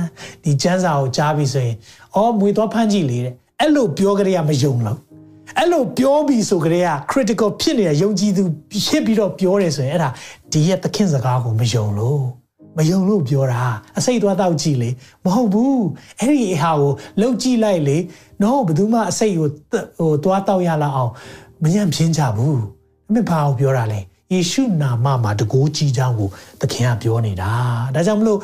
[0.43, 1.75] ဒီကျမ်းစာကိုကြားပြီးဆိုရင်
[2.15, 5.10] အော်မွေတော့ဖမ်းကြည့်လေတဲ့အဲ့လိုပြောကြရမယုံလို့
[5.59, 8.43] အဲ့လိုပြောပြီးဆိုကြတဲ့က critical ဖြစ်နေတဲ့ယုံကြည်သူ
[8.85, 10.09] ဖြစ်ပြီးတော့ပြောတယ်ဆိုရင်အဲ့ဒါ
[10.51, 12.21] ဒီရဲ့သခင်စကားကိုမယုံလို့
[12.77, 13.63] မယုံလို့ပြောတာ
[13.97, 14.89] အစိတ်သွားတော့ကြည့်လေ
[15.23, 15.83] မဟုတ်ဘူး
[16.19, 17.97] အဲ့ဒီအဟာကိုလှုပ်ကြည့်လိုက်လေ
[18.41, 19.47] နော်ဘယ်သူမှအစိတ်ကို
[19.99, 21.11] ဟိုသွားတော့ရလာအောင်
[21.63, 22.59] မညံ့ပြင်းကြဘူး
[23.09, 23.99] အမေဘာကိုပြောတာလဲ
[24.33, 26.29] ယေရှုနာမမှာတကိုးကြီးချောင်းကို
[26.61, 27.51] သခင်ကပြောနေတာ
[27.95, 28.39] ဒါကြောင့်မလို့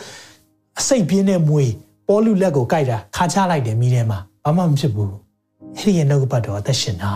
[0.80, 1.66] အစိတ်ပြင်းတဲ့မွေ
[2.08, 5.27] ပေါ်လူလက်ကိုကြိုက်တာခါချလိုက်တယ်မိထဲမှာဘာမှမဖြစ်ဘူး
[5.76, 7.14] အဲ့ဒီရဲ့နှုတ်ပတ်တော်အသက်ရှင်တာ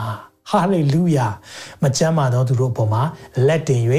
[0.49, 1.27] ဟာလေလုယာ
[1.81, 3.01] မကြမ်းပါသောသူတို့အပေါ်မှာ
[3.47, 3.81] လက်တင်၍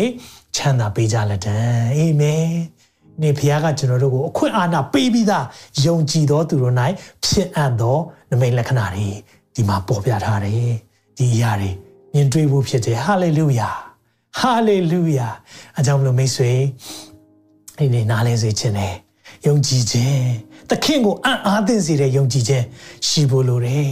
[0.56, 1.56] ချမ်းသာပေးကြလက်တံ
[1.96, 2.46] အာမင်
[3.22, 5.46] နေဖခင်ကကျွန်တော်တို့ကိုအခွင့်အာဏာပေးပြီးသား
[5.86, 6.74] ယုံကြည်သောသူတို့၌
[7.24, 7.98] ဖြစ်အပ်သော
[8.30, 9.08] နမိတ်လက္ခဏာတွေ
[9.54, 10.72] ဒီမှာပေါ်ပြထားတယ်
[11.16, 11.70] ဒီအရာတွေ
[12.12, 13.70] မြင်တွေ့ဖို့ဖြစ်တယ်ဟာလေလုယာ
[14.38, 15.28] ဟာလေလုယာ
[15.78, 16.52] အကြောင်းမလို့မိတ်ဆွေ
[17.78, 18.94] ဒီနေ့နားလဲစေခြင်းနဲ့
[19.46, 20.24] ယုံကြည်ခြင်း
[20.70, 22.64] သခင်ကိုအံ့အားသင့်စေတဲ့ယုံကြည်ခြင်း
[23.08, 23.90] ရှိဖို့လိုတယ်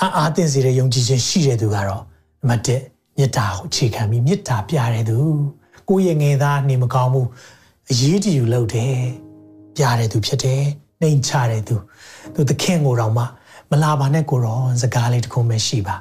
[0.00, 2.02] အံ့အားသင့်စေတဲ့ယုံကြည်ခြင်းရှိတဲ့သူကတော့
[2.40, 5.18] နံပါတ်1မေတ္တာကိုအခြေခံပြီးမေတ္တာပြတဲ့သူ
[5.88, 7.28] ကိုယ့်ရဲ့ငယ်သားနေမကောင်းဘူး
[7.90, 8.96] အရေးတယူလုပ်တယ်
[9.76, 10.62] ပြတဲ့သူဖြစ်တယ်
[11.00, 11.76] နှိမ်ချတဲ့သူ
[12.34, 13.24] သူသခင်ကိုတော့မှ
[13.70, 15.96] မလာပါနဲ့ကိုရောစကားလေးတစ်ခုမှရှိပါ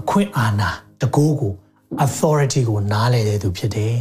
[0.00, 0.70] အခွင့်အာဏာ
[1.02, 1.54] တကိုးကို
[2.04, 3.96] authority ကိုနားလည်တဲ့သူဖြစ်တယ်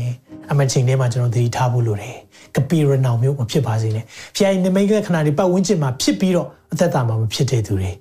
[0.52, 2.18] အမချိန်ထဲမှာကျွန်တော်သတိထားဖို့လိုတယ်
[2.56, 7.92] ကပီရနောင်မျိုးမဖြစ်ပါစေနဲ့ဖခင်ရဲ့နမိတ်လက္ခဏာတွေပတ်ဝန်းကျင်မှာဖြစ်ပြီးတော့အသက်တာမှာမဖြစ်တဲ့သူတွေ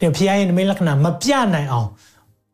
[0.00, 1.88] ဒီဖခင်ရဲ့နမိတ်လက္ခဏာမပြနိုင်အောင်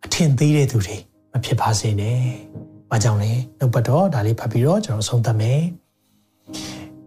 [0.05, 0.97] အထင်သေးတဲ့သူတွေ
[1.33, 2.21] မဖြစ်ပါစေနဲ့။
[2.91, 5.63] ဘာကြောင့်လဲ။နှုတ်ပတ်တော်ဒါလေးဖတ်ပြီးတော့ကျွန်တော်ဆုံးသတ်မယ်။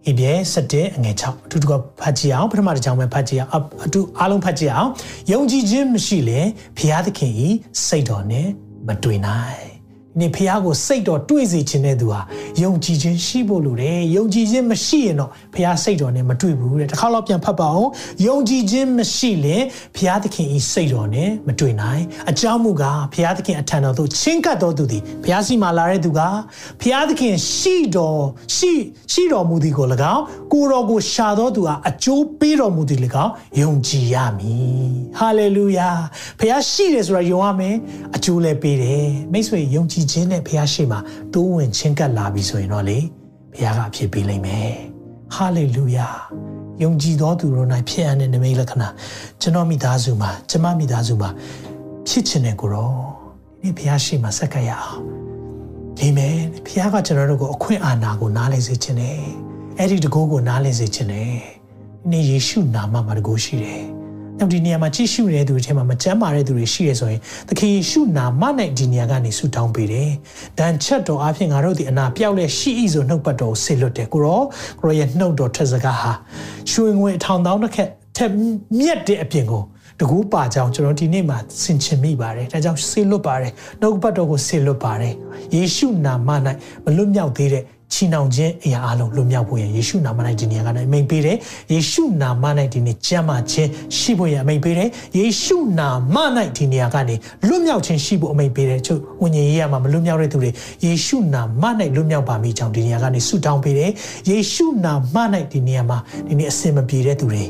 [0.06, 4.92] ဟိပြဲ7အငယ်6အတူတူကဖတ်ကြည့်အောင်ပထမတစ်ကြောင်းပဲဖတ်ကြည့်အောင်အတူအားလုံးဖတ်ကြည့်အောင်
[5.32, 6.48] ယုံကြည်ခြင်းမရှိရင်
[6.78, 7.50] ဘုရားသခင်ဤ
[7.86, 8.48] စိတ်တော်နဲ့
[8.88, 9.71] မတွေ့နိုင်
[10.12, 12.20] ဒီနေ့ဖះကိုစိတ်တော်တွေးစေခြင်းတဲ့သူဟာ
[12.64, 17.90] ယုံကြည်ခြင်းရှိဖို့လိုတယ်ယုံကြည်ခြင်းမရှိရင်တော့ဖះစိတ်တော်နဲ့မတွေ့ဘူးတဲ့တစ်ခါတော့ပြန်ဖတ်ပါအောင်
[18.28, 19.64] ယုံကြည်ခြင်းမရှိရင်
[19.96, 26.22] ဖះသခင်ဤစိတ်တော်နဲ့မတွေ့နိုင်အကြောင်းမူကားဖះသခင်အထံတော်သို့ချင်းကပ်တော်သူသည်ဖះစီမှာလာတဲ့သူက
[26.82, 28.22] ဖះသခင်ရှိတော်
[28.56, 28.74] ရှိ
[29.14, 33.32] ရှိတော်မူသည်ကို၎င်းကိုတော်ကိုရှာတော်သူဟာအကျိုးပေးတော်မူသည်၎င်း
[33.62, 35.90] ယုံကြည်ရမည်ဟာလေလုယာ
[36.40, 37.76] ဖះရှိတယ်ဆိုတာယုံရမယ်
[38.16, 43.00] အကျိုးလည်းပေးတယ်မိတ်ဆွေယုံကြည်ည်ခြင်းနဲ့ဘုရားရှိခိုးတိုးဝင်ချင်းကပ်လာပြီဆိုရင်တော့လေ
[43.54, 44.72] ဘုရားကအဖြစ်ပေးလိမ့်မယ်
[45.36, 46.08] ဟာလေလုယာ
[46.84, 48.88] ယုံကြည်သောသူတို့၌ဖြစ်အပ်တဲ့နမိတ်လက္ခဏာ
[49.42, 51.30] ကျွန်တော်မိသားစုမှာကျမမိသားစုမှာ
[52.08, 52.92] ဖြစ်ခြင်းနဲ့ကိုရော
[53.62, 55.00] ဒီဘုရားရှိခိုးဆက်ကပ်ရအောင်
[56.00, 56.36] အာမင်
[56.66, 59.20] ဘုရားကကျွန်တော်တို့ကိုအခွင့်အာဏာကိုနားလည်စေခြင်းနဲ့
[59.78, 64.01] အဲ့ဒီတကိုးကိုနားလည်စေခြင်းနဲ့ဒီနေ့ယေရှုနာမမှာတကိုးရှိတယ်
[64.42, 70.10] နောက်ဒီနေရာမှာကြည့်ရှုနေတဲ့သူတွေထဲမှာမကြမ်းမာတဲ့သူတွေရှိရဆိုရင်သခင်ယေရှုနာမနဲ့ဒီနေရာကနေဆုတောင်းပေးတယ်။
[70.60, 74.42] ဒဏ်ချက်တော်အဖြစ်ငါတို့ဒီအနာပြောက်လဲရှိ၏ဆိုနှုတ်ပတ်တော်ဆေလွတ်တယ်ကိုရော
[74.80, 76.12] ကိုရောရဲ့နှုတ်တော်ထက်စကားဟာ
[76.72, 78.32] ရွှေငွေထောင်တောင်းတစ်ခက်ထက်
[78.80, 79.64] မြက်တဲ့အပြင်ကို
[80.00, 85.14] တကူပါကြောင်ကျွန်တော်ဒီနေ့မှာဆင်ခြင်မိပါတယ်ဒါကြောင့်ဆေလွတ်ပါတယ်နှုတ်ပတ်တော်ကိုဆေလွတ်ပါတယ်
[85.56, 86.30] ယေရှုနာမ၌
[86.84, 87.64] မလွတ်မြောက်သေးတဲ့
[87.94, 91.38] ချီနှောင်ခြင်းအရာအလုံးလွတ်မြောက်ဖို့ရယေရှုနာမ၌ဒီနေရာကနေအမိန်ပေးတယ်
[91.74, 96.18] ယေရှုနာမ၌ဒီနေ့ကြမ်းမှခြင်းရှိဖို့ရအမိန်ပေးတယ်ယေရှုနာမ၌
[96.58, 97.16] ဒီနေရာကနေ
[97.48, 100.52] လွတ်မြောက်ခြင်းရှိဖို့အမိန်ပေးတယ်ချုပ်ဝိညာဉ်ရေးရမှာမလွတ်မြောက်တဲ့သူတွေ
[100.86, 101.64] ယေရှုနာမ၌
[101.96, 103.92] လွတ်မြောက်ပါမိကြောင်းဒီနေရာကနေဆုတောင်းပေးတယ်
[104.30, 105.16] ယေရှုနာမ၌
[105.52, 107.46] ဒီနေရာမှာဒီနေ့အစင်မပြေတဲ့သူတွေ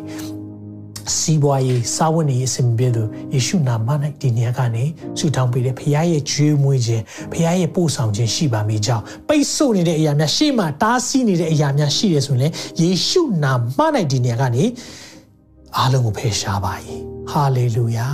[1.20, 3.04] စီးပွားရေးစာဝန်ရေးအစဉ်ပြေသူ
[3.34, 3.90] ယေရှုနာမ၌
[4.22, 4.84] ဒီနေရာကနေ
[5.18, 12.52] ဆုတောင်းပေးတယ်ဖခင်ရဲ့ကြွေးမွေးခြင်းဖခင်ရဲ့ပို့ဆောင်ခြင်းရှိပါမိကြောင်းပိတ်ဆို့နေတဲ့အရာများရှေ့မှာတားဆီးနေတဲ့အရာများရှိတယ်ဆိုရင်
[12.82, 13.80] ယေရှုနာမ၌
[14.12, 14.64] ဒီနေရာကနေ
[15.78, 16.74] အားလုံးကိုဖယ်ရှားပါ၏
[17.32, 18.08] ဟာလေလုယာ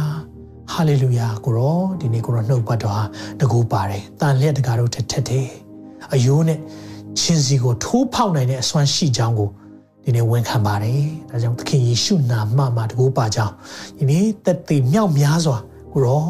[0.71, 3.03] ဟာလေလုယာကိုရောဒီနေ့ကိုရောနှုတ်ပတ်တော်ဟာ
[3.39, 5.47] တကူပါတယ်တန်လျက်တကားတို့ထက်ထက်တယ်
[6.13, 6.59] အယိုးနဲ့
[7.19, 9.49] ချင်းစီကိုထိုးဖောက်နိုင်တဲ့အစွမ်းရှိကြောင်းကို
[10.09, 13.53] ဒီနေ့ဝန်ခံပါတယ်။ဒါကြောင့်သခင်ယေရှုနာမမှာတကူပါကြောင်း
[13.97, 15.57] ဒီနေ့သက်သေမြောက်များစွာ
[15.93, 16.23] ကိုရော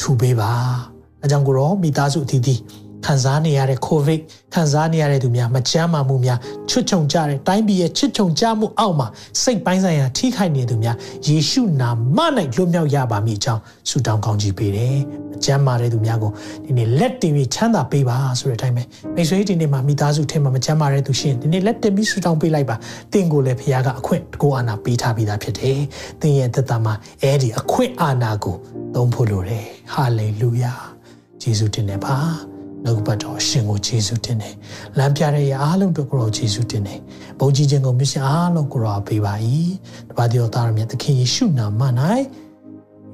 [0.00, 0.50] ထူပေးပါ။
[1.22, 2.60] အဲကြောင့်ကိုရောမိသားစုအသီးသီး
[3.06, 4.20] ခံစားနေရတဲ့ covid
[4.54, 6.38] ခံစားနေရတဲ့သူများမကြမ်းမာမှုများ
[6.70, 9.08] ချွတ်ချုံကြတဲ့တိုင်းပြည်ရဲ့ချွတ်ချုံကြမှုအောက်မှာ
[9.42, 10.96] စိတ်ပိုင်းဆိုင်ရာထိခိုက်နေသူများ
[11.26, 12.18] ယေရှုနာမ၌
[12.56, 14.96] လွတ်မြောက်ရပါမည်အကြောင်းဆုတောင်းကောင်းချီးပေးတယ်။
[15.32, 16.30] မကြမ်းမာတဲ့သူများကို
[16.64, 18.82] ဒီနေ့လက်တင်ပြီးချမ်းသာပေးပါဆိုတဲ့အတိုင်းပဲ
[19.14, 22.76] မိတ်ဆွေဒီနေ့မှာမိသားစုထဲမှာမကြမ်းမာတဲ့သူရှင်ဒီနေ့လက်တင်ပြီးဆုတောင်းပေးလိုက်ပါ။
[23.12, 25.78] တင်ကိုလည်းဖခင်ကအခွင့်တကိုးအာနာပေးထားပြီးသားဖြစ်တယ်။
[26.22, 28.56] တင်ရဲ့သက်တာမှာအဲဒီအခွင့်အာနာကို
[28.94, 30.72] သုံးဖို့လိုတယ်။ဟာလေလုယာ။
[31.42, 32.16] ယေရှုတင်တယ်ပါ။
[32.84, 34.54] နှုတ်ပတ်တော်ရှင်ကိုယေရှုတင်တယ်။
[34.98, 37.00] လမ်းပြတဲ့အားလုံးတို့ကိုရောယေရှုတင်တယ်။
[37.38, 39.34] ဘုန်းကြီးခြင်းကိုမြရှင်အားလုံးကိုရောပေးပါ၏။
[40.10, 41.82] တပါးတော်သားရမြတ်သခင်ယေရှုနာမ၌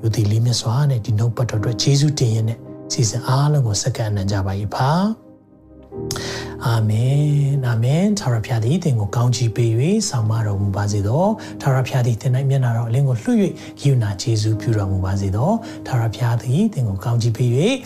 [0.00, 2.58] ယူသည်လေးမြတ်စွာနဲ့ဒီနှုတ်ပတ်တော်အတွက်ယေရှုတင်ရင်နဲ့
[2.92, 4.90] စီစဉ်အားလုံးကိုစက္ကန့်အနံ့ကြပါ၏ပါ။
[6.66, 7.22] အာမင်
[7.66, 9.70] အာမင်သာရဖျားသည်သင်ကိုကောင်းချီးပေး၍
[10.08, 11.24] ဆောင်မတော်မူပါစေသော
[11.60, 13.38] သာရဖျားသည်သင်၌မျက်နာတော်အလင်းကိုလွှတ်၍
[13.82, 15.50] ယူနာကျေးဇူးပြုတော်မူပါစေသော
[15.86, 17.50] သာရဖျားသည်သင်ကိုကောင်းချီးပေး၍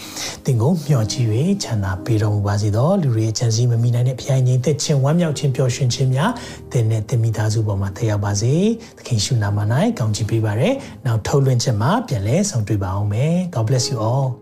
[0.44, 1.28] သင်ကိုမျှော်ကြည့်၍
[1.62, 6.30] ချမ်းသာပေးတော်မူပါစေသောလူတွေရဲ့ချမ်းစည်းမမိနိုင်တဲ့ဖျားငြိမ်သက်ခြင်းဝမ်းမြောက်ခြင်းပျော်ရွှင်ခြင်းများ
[6.72, 8.54] သင်နဲ့သင်မိသားစုပေါ်မှာတက်ရောက်ပါစေ
[8.98, 9.58] သခင်ရှုနာမ၌
[9.98, 10.74] ကောင်းချီးပေးပါရယ်
[11.06, 14.41] နောက်ထုတ်လွှင့်ချက်မှာပြန်လဲဆောင်တွေ့ပါအောင်မယ် God bless you all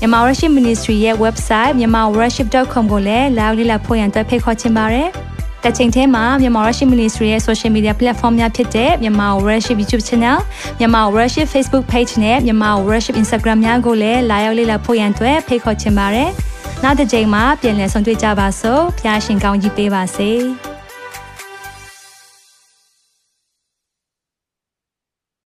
[0.00, 5.08] Myanmar Worship Ministry ရဲ့ website myanmarworship.com ကိုလည်းလာရောက်လေ့လာဖို့ရန်တက်ဖိတ်ခေါ်ချင်ပါတယ်။
[5.62, 10.38] တစ်ချိန်တည်းမှာ Myanmar Worship Ministry ရဲ့ social media platform များဖြစ်တဲ့ Myanmar Worship YouTube Channel,
[10.78, 16.28] Myanmar Worship Facebook Page နဲ့ Myanmar Worship Instagram များကိုလည်းလာရောက်လေ့လာဖို့ရန်အတွက်ဖိတ်ခေါ်ချင်ပါတယ်။
[16.82, 20.32] နောက်တစ်ချိန်မှာပြန်လည်ဆုံတွေ့ကြပါစို့။ဖျားရှင်ကောင်းကြီးပေးပါစေ။